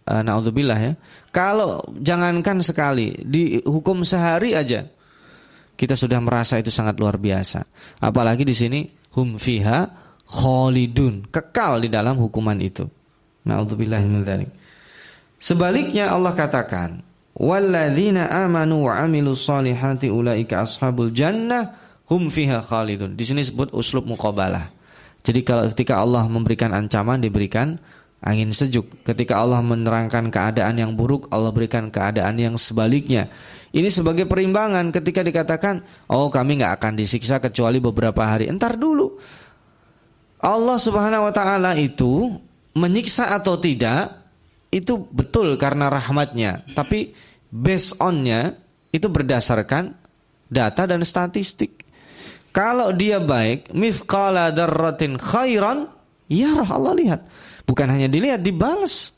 [0.08, 0.94] uh, naudzubillah ya.
[1.36, 4.88] Kalau jangankan sekali, dihukum sehari aja
[5.78, 7.62] kita sudah merasa itu sangat luar biasa.
[8.02, 8.82] Apalagi di sini
[9.14, 9.86] hum fiha
[11.30, 12.84] kekal di dalam hukuman itu.
[13.46, 14.50] Nauzubillahi min dzalik.
[15.38, 17.06] Sebaliknya Allah katakan,
[17.38, 21.78] "Walladzina amanu wa amilus solihati ulaika ashabul jannah
[22.10, 24.74] hum fiha khalidun." Di sini disebut uslub muqabalah.
[25.22, 27.78] Jadi kalau ketika Allah memberikan ancaman diberikan
[28.22, 29.06] angin sejuk.
[29.06, 33.30] Ketika Allah menerangkan keadaan yang buruk, Allah berikan keadaan yang sebaliknya.
[33.76, 39.20] Ini sebagai perimbangan ketika dikatakan, "Oh, kami nggak akan disiksa kecuali beberapa hari." Entar dulu.
[40.42, 42.38] Allah Subhanahu wa taala itu
[42.78, 44.27] menyiksa atau tidak
[44.72, 47.16] itu betul karena rahmatnya, tapi
[47.48, 48.60] based onnya
[48.92, 49.96] itu berdasarkan
[50.52, 51.88] data dan statistik.
[52.52, 55.88] Kalau dia baik, mithqala darratin khairan,
[56.26, 57.22] ya roh Allah lihat.
[57.68, 59.14] Bukan hanya dilihat, dibalas.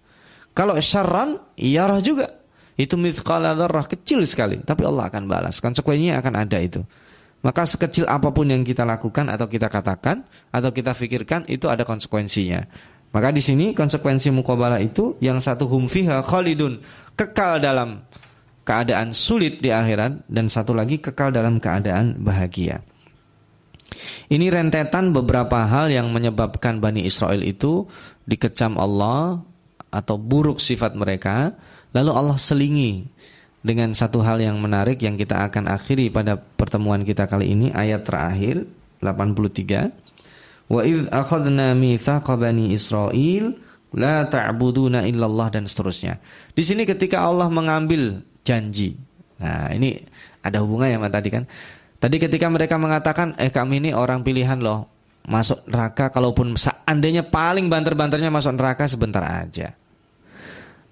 [0.52, 2.28] Kalau syarran, ya roh juga.
[2.76, 5.64] Itu mithqala darrah kecil sekali, tapi Allah akan balas.
[5.64, 6.84] Konsekuensinya akan ada itu.
[7.40, 11.88] Maka sekecil apa pun yang kita lakukan atau kita katakan atau kita pikirkan itu ada
[11.88, 12.68] konsekuensinya.
[13.10, 16.78] Maka di sini konsekuensi mukabala itu yang satu hum fiha khalidun,
[17.18, 18.06] kekal dalam
[18.62, 22.86] keadaan sulit di akhirat dan satu lagi kekal dalam keadaan bahagia.
[24.30, 27.90] Ini rentetan beberapa hal yang menyebabkan Bani Israel itu
[28.30, 29.42] dikecam Allah
[29.90, 31.58] atau buruk sifat mereka,
[31.98, 33.10] lalu Allah selingi
[33.66, 38.06] dengan satu hal yang menarik yang kita akan akhiri pada pertemuan kita kali ini ayat
[38.06, 38.70] terakhir
[39.02, 40.09] 83
[40.70, 43.58] Wa idh akhadna mithaqa bani Israel
[43.98, 46.22] la ta'buduna illallah dan seterusnya.
[46.54, 48.94] Di sini ketika Allah mengambil janji.
[49.42, 49.98] Nah, ini
[50.46, 51.44] ada hubungannya sama tadi kan.
[52.00, 54.88] Tadi ketika mereka mengatakan, "Eh, kami ini orang pilihan loh.
[55.26, 59.74] Masuk neraka kalaupun seandainya paling banter-banternya masuk neraka sebentar aja."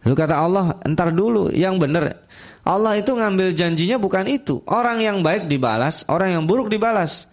[0.04, 2.28] Lalu kata Allah, "Entar dulu, yang benar
[2.68, 4.60] Allah itu ngambil janjinya bukan itu.
[4.68, 7.32] Orang yang baik dibalas, orang yang buruk dibalas.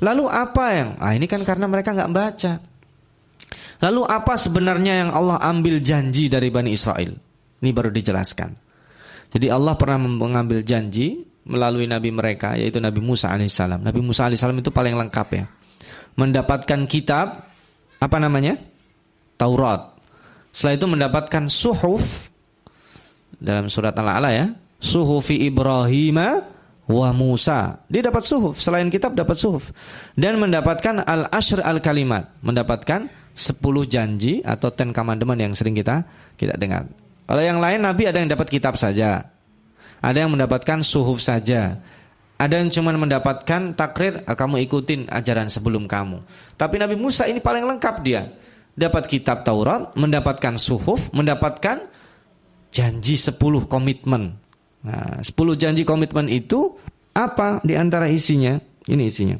[0.00, 0.90] Lalu apa yang?
[0.96, 2.52] Ah ini kan karena mereka nggak baca.
[3.80, 7.16] Lalu apa sebenarnya yang Allah ambil janji dari Bani Israel?
[7.60, 8.52] Ini baru dijelaskan.
[9.30, 13.80] Jadi Allah pernah mengambil janji melalui nabi mereka yaitu Nabi Musa alaihissalam.
[13.80, 15.44] Nabi Musa alaihissalam itu paling lengkap ya.
[16.16, 17.48] Mendapatkan kitab
[18.00, 18.60] apa namanya?
[19.40, 19.96] Taurat.
[20.50, 22.28] Setelah itu mendapatkan suhuf
[23.40, 24.46] dalam surat Al-A'la ya.
[24.80, 26.18] Suhufi Ibrahim
[26.90, 27.86] wa Musa.
[27.86, 29.70] Dia dapat suhuf, selain kitab dapat suhuf.
[30.18, 36.02] Dan mendapatkan al-ashr al-kalimat, mendapatkan 10 janji atau ten commandment yang sering kita
[36.34, 36.90] kita dengar.
[37.30, 39.22] Kalau yang lain Nabi ada yang dapat kitab saja.
[40.02, 41.78] Ada yang mendapatkan suhuf saja.
[42.40, 46.24] Ada yang cuma mendapatkan takrir, ah, kamu ikutin ajaran sebelum kamu.
[46.56, 48.32] Tapi Nabi Musa ini paling lengkap dia.
[48.72, 51.84] Dapat kitab Taurat, mendapatkan suhuf, mendapatkan
[52.72, 53.36] janji 10
[53.68, 54.40] komitmen.
[54.80, 56.76] Nah, 10 janji komitmen itu
[57.12, 58.56] apa di antara isinya?
[58.88, 59.36] Ini isinya.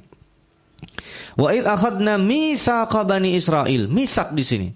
[1.40, 3.88] Wa id akhadna mitsaqa bani Israel.
[3.88, 4.68] Mitsak di sini.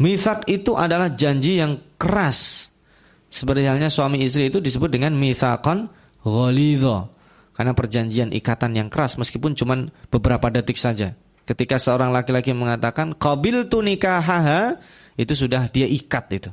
[0.00, 2.72] Mitsak itu adalah janji yang keras.
[3.30, 5.92] Seperti halnya suami istri itu disebut dengan mitsaqan
[6.24, 7.12] ghalidha.
[7.52, 9.76] Karena perjanjian ikatan yang keras meskipun cuma
[10.08, 11.12] beberapa detik saja.
[11.44, 14.80] Ketika seorang laki-laki mengatakan qabil tu nikahaha
[15.20, 16.50] itu sudah dia ikat itu.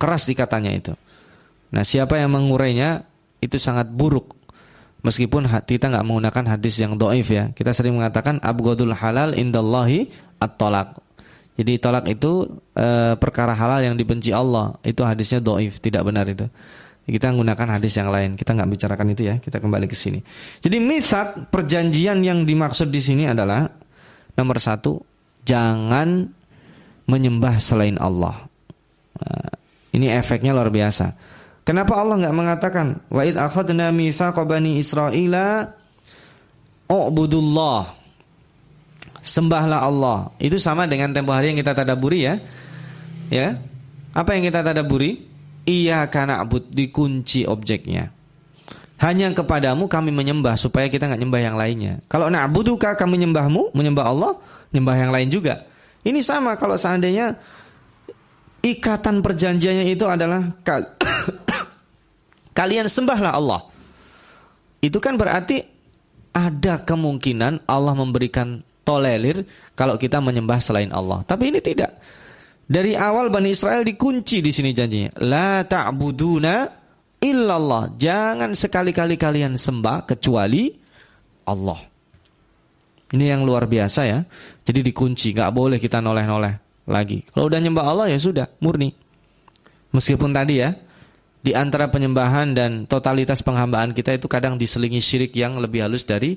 [0.00, 0.92] Keras ikatannya itu.
[1.68, 3.04] Nah, siapa yang mengurainya
[3.38, 4.38] itu sangat buruk
[4.98, 10.10] Meskipun kita nggak menggunakan hadis yang doif ya, kita sering mengatakan abgodul halal indallahi
[10.42, 10.98] at-tolak.
[11.54, 14.74] Jadi tolak itu e, perkara halal yang dibenci Allah.
[14.82, 16.50] Itu hadisnya doif, tidak benar itu.
[17.06, 18.34] Kita menggunakan hadis yang lain.
[18.34, 19.34] Kita nggak bicarakan itu ya.
[19.38, 20.18] Kita kembali ke sini.
[20.58, 23.70] Jadi misak perjanjian yang dimaksud di sini adalah
[24.34, 24.98] nomor satu,
[25.46, 26.26] jangan
[27.06, 28.44] menyembah selain Allah.
[29.18, 29.50] Nah,
[29.94, 31.27] ini efeknya luar biasa.
[31.68, 35.68] Kenapa Allah nggak mengatakan wa id akhadna mitsaqa bani Israila
[36.88, 37.98] ubudullah
[39.28, 40.32] sembahlah Allah.
[40.40, 42.40] Itu sama dengan tempo hari yang kita tadaburi ya.
[43.28, 43.60] Ya.
[44.16, 45.28] Apa yang kita tadaburi?
[45.68, 48.16] Iya karena abud dikunci objeknya.
[48.98, 52.00] Hanya kepadamu kami menyembah supaya kita nggak nyembah yang lainnya.
[52.08, 54.32] Kalau na'buduka kami menyembahmu, menyembah Allah,
[54.72, 55.68] nyembah yang lain juga.
[56.02, 57.36] Ini sama kalau seandainya
[58.64, 60.50] ikatan perjanjiannya itu adalah
[62.58, 63.62] kalian sembahlah Allah.
[64.82, 65.62] Itu kan berarti
[66.34, 69.46] ada kemungkinan Allah memberikan tolerir
[69.78, 71.22] kalau kita menyembah selain Allah.
[71.22, 71.94] Tapi ini tidak.
[72.68, 75.22] Dari awal Bani Israel dikunci di sini janjinya.
[75.22, 76.68] La ta'buduna
[77.22, 77.94] illallah.
[77.94, 80.74] Jangan sekali-kali kalian sembah kecuali
[81.46, 81.80] Allah.
[83.08, 84.20] Ini yang luar biasa ya.
[84.68, 87.24] Jadi dikunci, nggak boleh kita noleh-noleh lagi.
[87.32, 88.92] Kalau udah nyembah Allah ya sudah, murni.
[89.96, 90.76] Meskipun tadi ya,
[91.48, 96.36] di antara penyembahan dan totalitas penghambaan kita itu kadang diselingi syirik yang lebih halus dari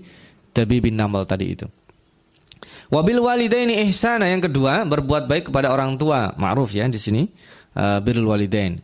[0.55, 1.67] Dabi bin Namal tadi itu.
[2.87, 7.27] Wabil walidaini ihsana yang kedua berbuat baik kepada orang tua ma'ruf ya di sini
[7.75, 8.79] uh, birrul walidain.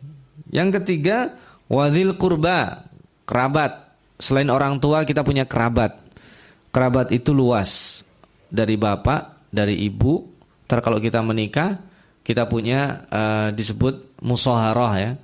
[0.52, 1.32] Yang ketiga
[1.64, 2.84] wadil kurba
[3.24, 3.88] kerabat
[4.20, 5.96] selain orang tua kita punya kerabat.
[6.68, 8.04] Kerabat itu luas
[8.52, 10.28] dari bapak dari ibu.
[10.68, 11.80] Ntar kalau kita menikah
[12.20, 15.16] kita punya uh, disebut musoharoh ya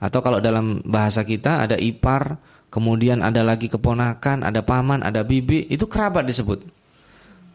[0.00, 2.40] atau kalau dalam bahasa kita ada ipar,
[2.72, 6.64] kemudian ada lagi keponakan, ada paman, ada bibi, itu kerabat disebut.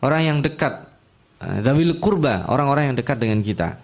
[0.05, 0.93] Orang yang dekat.
[1.41, 3.81] Zawil kurba, orang-orang yang dekat dengan kita.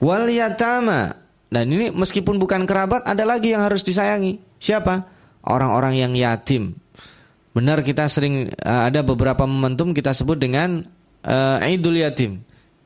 [0.00, 1.14] Wal yatama.
[1.50, 4.40] Dan ini meskipun bukan kerabat, ada lagi yang harus disayangi.
[4.56, 5.04] Siapa?
[5.44, 6.74] Orang-orang yang yatim.
[7.50, 10.86] Benar kita sering eh, ada beberapa momentum kita sebut dengan
[11.26, 12.40] uh, Idul Yatim.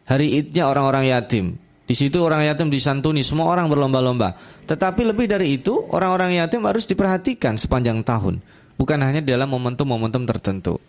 [0.04, 1.56] Hari Idnya orang-orang yatim.
[1.84, 4.32] Di situ orang yatim disantuni, semua orang berlomba-lomba.
[4.64, 8.40] Tetapi lebih dari itu, orang-orang yatim harus diperhatikan sepanjang tahun,
[8.80, 10.80] bukan hanya dalam momentum-momentum tertentu.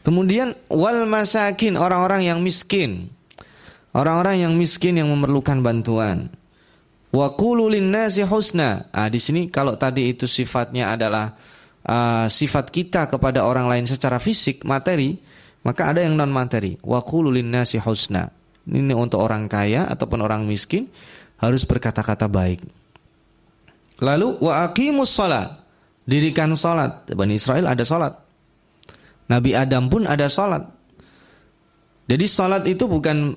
[0.00, 3.12] Kemudian wal masakin, orang-orang yang miskin.
[3.92, 6.32] Orang-orang yang miskin yang memerlukan bantuan.
[7.12, 7.32] Wa
[7.80, 8.88] nasi husna.
[8.92, 11.32] Ah di sini kalau tadi itu sifatnya adalah
[11.80, 15.16] uh, sifat kita kepada orang lain secara fisik, materi,
[15.64, 16.76] maka ada yang non materi.
[16.84, 17.00] Wa
[17.40, 18.35] nasi husna
[18.66, 20.90] ini untuk orang kaya ataupun orang miskin
[21.38, 22.62] harus berkata-kata baik.
[24.02, 25.64] Lalu wa aqimus salat.
[26.06, 27.08] Dirikan salat.
[27.10, 28.14] Bani Israel ada salat.
[29.26, 30.62] Nabi Adam pun ada salat.
[32.06, 33.34] Jadi salat itu bukan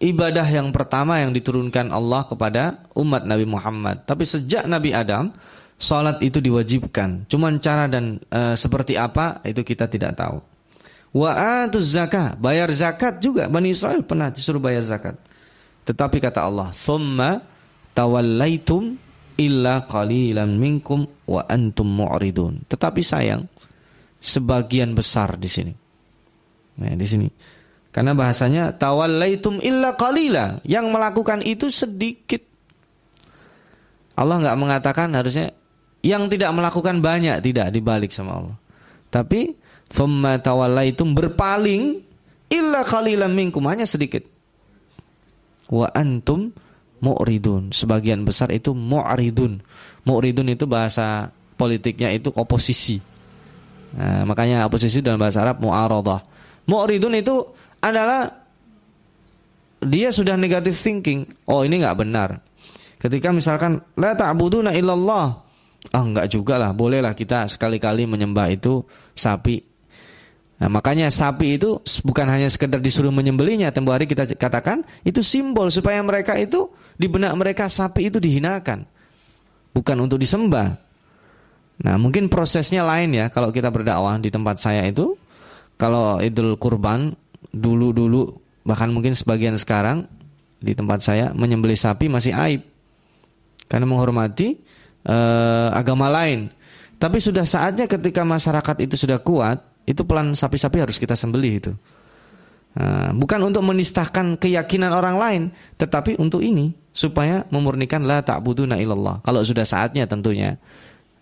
[0.00, 4.08] ibadah yang pertama yang diturunkan Allah kepada umat Nabi Muhammad.
[4.08, 5.32] Tapi sejak Nabi Adam,
[5.76, 7.28] salat itu diwajibkan.
[7.28, 10.40] Cuman cara dan e, seperti apa itu kita tidak tahu.
[11.16, 15.16] Wa atuz zakah, bayar zakat juga Bani Israel pernah disuruh bayar zakat.
[15.88, 17.40] Tetapi kata Allah, "Tsumma
[17.96, 19.00] tawallaitum
[19.40, 23.48] illa qalilan minkum wa antum mu'ridun." Tetapi sayang,
[24.20, 25.72] sebagian besar di sini.
[26.76, 27.28] Nah, di sini
[27.96, 30.60] karena bahasanya tawallaitum illa qalila.
[30.68, 32.44] Yang melakukan itu sedikit.
[34.20, 35.56] Allah nggak mengatakan harusnya
[36.04, 38.56] yang tidak melakukan banyak tidak dibalik sama Allah.
[39.08, 39.56] Tapi
[39.90, 42.02] thumma tawallaitum berpaling
[42.50, 44.22] illa qalilan minkum hanya sedikit.
[45.66, 46.54] Wa antum
[47.02, 47.74] mu'ridun.
[47.74, 49.62] Sebagian besar itu mu'ridun.
[50.06, 53.02] Mu'ridun itu bahasa politiknya itu oposisi.
[53.96, 56.20] Nah, makanya oposisi dalam bahasa Arab mu'aradah.
[56.66, 57.46] Mu'ridun itu
[57.82, 58.46] adalah
[59.82, 61.26] dia sudah negative thinking.
[61.46, 62.42] Oh ini nggak benar.
[62.96, 65.26] Ketika misalkan la ta'buduna illallah.
[65.94, 68.82] Ah nggak juga lah, bolehlah kita sekali-kali menyembah itu
[69.14, 69.75] sapi.
[70.56, 75.68] Nah, makanya sapi itu bukan hanya sekedar disuruh menyembelinya, tempo hari kita katakan itu simbol
[75.68, 78.88] supaya mereka itu di benak mereka sapi itu dihinakan.
[79.76, 80.80] Bukan untuk disembah.
[81.76, 85.12] Nah, mungkin prosesnya lain ya kalau kita berdakwah di tempat saya itu
[85.76, 87.12] kalau Idul Kurban
[87.52, 88.32] dulu-dulu
[88.64, 90.08] bahkan mungkin sebagian sekarang
[90.56, 92.64] di tempat saya menyembelih sapi masih aib
[93.68, 94.56] karena menghormati
[95.04, 96.48] uh, agama lain.
[96.96, 101.72] Tapi sudah saatnya ketika masyarakat itu sudah kuat, itu pelan sapi-sapi harus kita sembelih itu.
[102.76, 105.42] Uh, bukan untuk menistahkan keyakinan orang lain,
[105.80, 109.24] tetapi untuk ini supaya memurnikan la ta'buduna illallah.
[109.24, 110.60] Kalau sudah saatnya tentunya.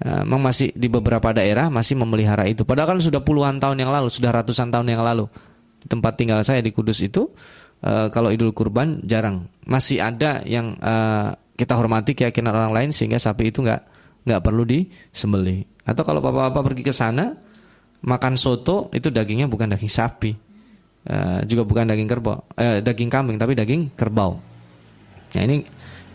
[0.03, 2.67] Uh, memang masih di beberapa daerah masih memelihara itu.
[2.67, 5.31] Padahal kan sudah puluhan tahun yang lalu, sudah ratusan tahun yang lalu
[5.87, 7.31] tempat tinggal saya di Kudus itu
[7.85, 9.47] uh, kalau Idul Kurban jarang.
[9.69, 13.83] Masih ada yang uh, kita hormati keyakinan orang lain sehingga sapi itu nggak
[14.27, 15.63] nggak perlu disembelih.
[15.85, 17.37] Atau kalau bapak-bapak pergi ke sana
[18.05, 20.33] makan soto itu dagingnya bukan daging sapi.
[21.05, 24.41] Uh, juga bukan daging kerbau, uh, daging kambing tapi daging kerbau.
[25.37, 25.61] Nah ini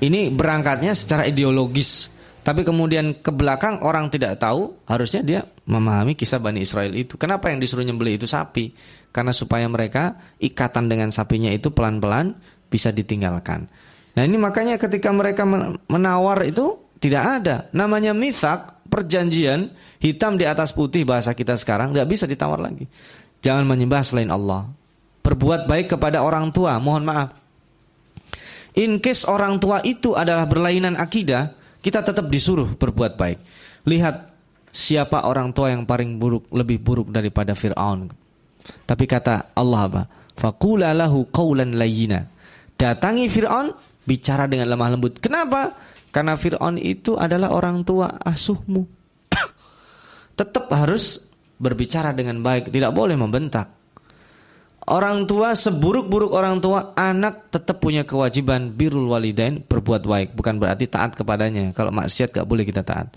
[0.01, 2.09] ini berangkatnya secara ideologis
[2.49, 7.13] tapi kemudian ke belakang orang tidak tahu, harusnya dia memahami kisah Bani Israel itu.
[7.19, 8.73] Kenapa yang disuruh nyembelih itu sapi?
[9.13, 12.33] Karena supaya mereka ikatan dengan sapinya itu pelan-pelan
[12.65, 13.69] bisa ditinggalkan.
[14.17, 15.45] Nah ini makanya ketika mereka
[15.91, 17.69] menawar itu tidak ada.
[17.75, 19.71] Namanya mithak, perjanjian,
[20.03, 22.83] hitam di atas putih bahasa kita sekarang, nggak bisa ditawar lagi.
[23.39, 24.67] Jangan menyembah selain Allah.
[25.23, 27.31] Berbuat baik kepada orang tua, mohon maaf.
[28.75, 33.39] In case orang tua itu adalah berlainan akidah, kita tetap disuruh berbuat baik.
[33.87, 34.15] Lihat
[34.69, 38.11] siapa orang tua yang paling buruk, lebih buruk daripada Fir'aun.
[38.85, 40.03] Tapi kata Allah apa?
[40.35, 42.27] Faqula lahu qawlan layyina.
[42.79, 43.75] Datangi Fir'aun,
[44.07, 45.19] bicara dengan lemah lembut.
[45.19, 45.75] Kenapa?
[46.09, 48.81] Karena Fir'aun itu adalah orang tua asuhmu.
[50.39, 51.29] tetap harus
[51.59, 53.79] berbicara dengan baik, tidak boleh membentak.
[54.89, 60.89] Orang tua seburuk-buruk orang tua, anak tetap punya kewajiban birrul walidain berbuat baik, bukan berarti
[60.89, 61.69] taat kepadanya.
[61.77, 63.13] Kalau maksiat gak boleh kita taat.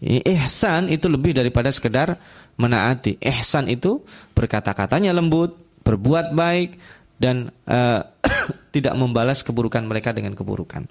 [0.00, 2.16] Ihsan itu lebih daripada sekedar
[2.56, 3.20] menaati.
[3.20, 4.00] Ihsan itu
[4.32, 6.80] berkata-katanya lembut, berbuat baik
[7.20, 8.00] dan uh,
[8.74, 10.88] tidak membalas keburukan mereka dengan keburukan.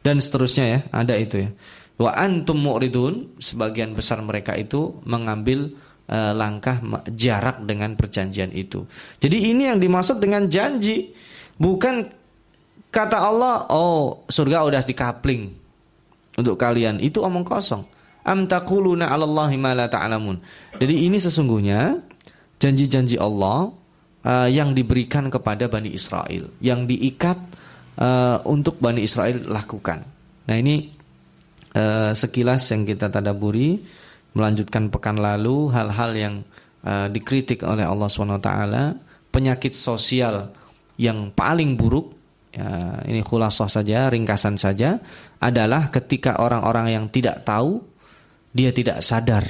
[0.00, 1.50] Dan seterusnya ya, ada itu ya.
[2.00, 5.76] Wa antum mu'ridun, sebagian besar mereka itu mengambil
[6.08, 6.80] uh, langkah
[7.12, 8.88] jarak dengan perjanjian itu.
[9.20, 11.12] Jadi ini yang dimaksud dengan janji,
[11.60, 12.08] bukan
[12.88, 15.52] kata Allah, oh surga udah dikapling
[16.40, 16.96] untuk kalian.
[17.04, 17.84] Itu omong kosong.
[18.24, 20.40] Am taquluna 'alallahi ma la ta'lamun.
[20.80, 22.00] Jadi ini sesungguhnya
[22.56, 23.68] janji-janji Allah
[24.24, 27.36] uh, yang diberikan kepada Bani Israel, yang diikat
[27.98, 30.04] uh, untuk Bani Israel lakukan.
[30.46, 30.90] Nah ini
[31.74, 33.80] uh, sekilas yang kita tadaburi
[34.34, 36.34] melanjutkan pekan lalu hal-hal yang
[36.86, 38.50] uh, dikritik oleh Allah SWT
[39.30, 40.50] penyakit sosial
[41.00, 42.12] yang paling buruk
[42.52, 44.98] ya, ini khulasah saja ringkasan saja
[45.40, 47.80] adalah ketika orang-orang yang tidak tahu
[48.50, 49.46] dia tidak sadar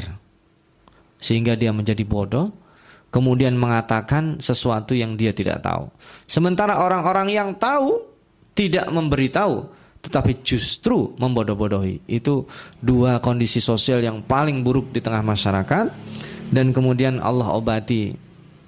[1.20, 2.52] sehingga dia menjadi bodoh
[3.10, 5.90] kemudian mengatakan sesuatu yang dia tidak tahu
[6.28, 8.09] sementara orang-orang yang tahu
[8.60, 12.04] tidak memberitahu tetapi justru membodoh-bodohi.
[12.08, 12.48] Itu
[12.80, 15.92] dua kondisi sosial yang paling buruk di tengah masyarakat
[16.52, 18.16] dan kemudian Allah obati.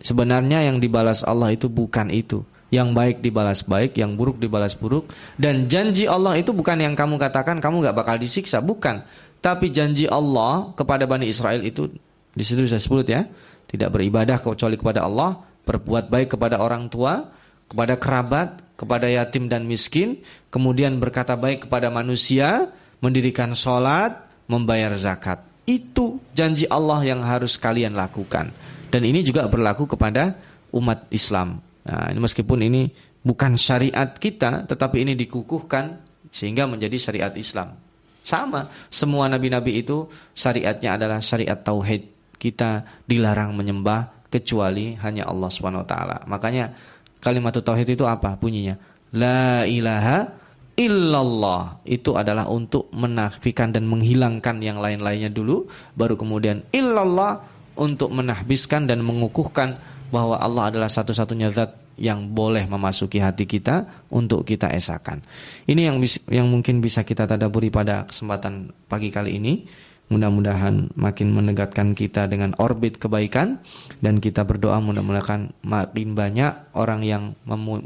[0.03, 2.45] Sebenarnya yang dibalas Allah itu bukan itu.
[2.73, 7.21] Yang baik dibalas baik, yang buruk dibalas buruk dan janji Allah itu bukan yang kamu
[7.21, 9.05] katakan kamu gak bakal disiksa, bukan.
[9.45, 11.93] Tapi janji Allah kepada Bani Israel itu
[12.33, 13.29] di situ saya sebut ya,
[13.69, 15.37] tidak beribadah kecuali kepada Allah,
[15.69, 17.29] berbuat baik kepada orang tua,
[17.73, 20.21] kepada kerabat, kepada yatim dan miskin,
[20.53, 22.69] kemudian berkata baik kepada manusia,
[23.01, 25.41] mendirikan sholat, membayar zakat.
[25.65, 28.53] Itu janji Allah yang harus kalian lakukan.
[28.93, 30.37] Dan ini juga berlaku kepada
[30.77, 31.65] umat Islam.
[31.89, 32.93] Nah, meskipun ini
[33.25, 35.97] bukan syariat kita, tetapi ini dikukuhkan
[36.29, 37.73] sehingga menjadi syariat Islam.
[38.21, 40.07] Sama, semua nabi-nabi itu
[40.37, 42.37] syariatnya adalah syariat tauhid.
[42.37, 45.51] Kita dilarang menyembah kecuali hanya Allah
[45.87, 46.17] taala.
[46.27, 46.92] Makanya
[47.23, 48.75] kalimat tauhid itu apa bunyinya?
[49.15, 50.43] La ilaha
[50.77, 51.85] illallah.
[51.87, 57.45] Itu adalah untuk menafikan dan menghilangkan yang lain-lainnya dulu, baru kemudian illallah
[57.79, 59.81] untuk menahbiskan dan mengukuhkan
[60.13, 65.21] bahwa Allah adalah satu-satunya zat yang boleh memasuki hati kita untuk kita esakan.
[65.69, 65.97] Ini yang
[66.29, 69.65] yang mungkin bisa kita tadaburi pada kesempatan pagi kali ini.
[70.13, 73.65] Mudah-mudahan makin menegakkan kita dengan orbit kebaikan
[74.05, 77.33] dan kita berdoa mudah-mudahan makin banyak orang yang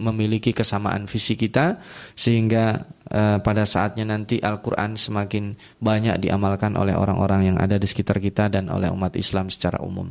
[0.00, 1.78] memiliki kesamaan visi kita
[2.18, 2.82] sehingga
[3.14, 8.50] uh, pada saatnya nanti Al-Qur'an semakin banyak diamalkan oleh orang-orang yang ada di sekitar kita
[8.50, 10.10] dan oleh umat Islam secara umum.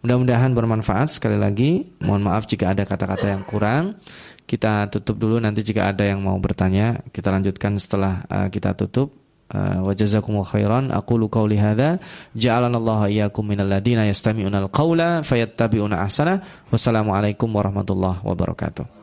[0.00, 1.84] Mudah-mudahan bermanfaat sekali lagi.
[2.00, 4.00] Mohon maaf jika ada kata-kata yang kurang.
[4.48, 9.12] Kita tutup dulu nanti jika ada yang mau bertanya kita lanjutkan setelah uh, kita tutup.
[9.52, 10.88] آه، وجزاكم الله خيرا.
[10.92, 11.98] أقول قولي هذا.
[12.36, 16.40] جعلنا الله إياكم من الذين يستمعون القول فيتبعون أحسنه.
[16.72, 18.99] والسلام عليكم ورحمة الله وبركاته.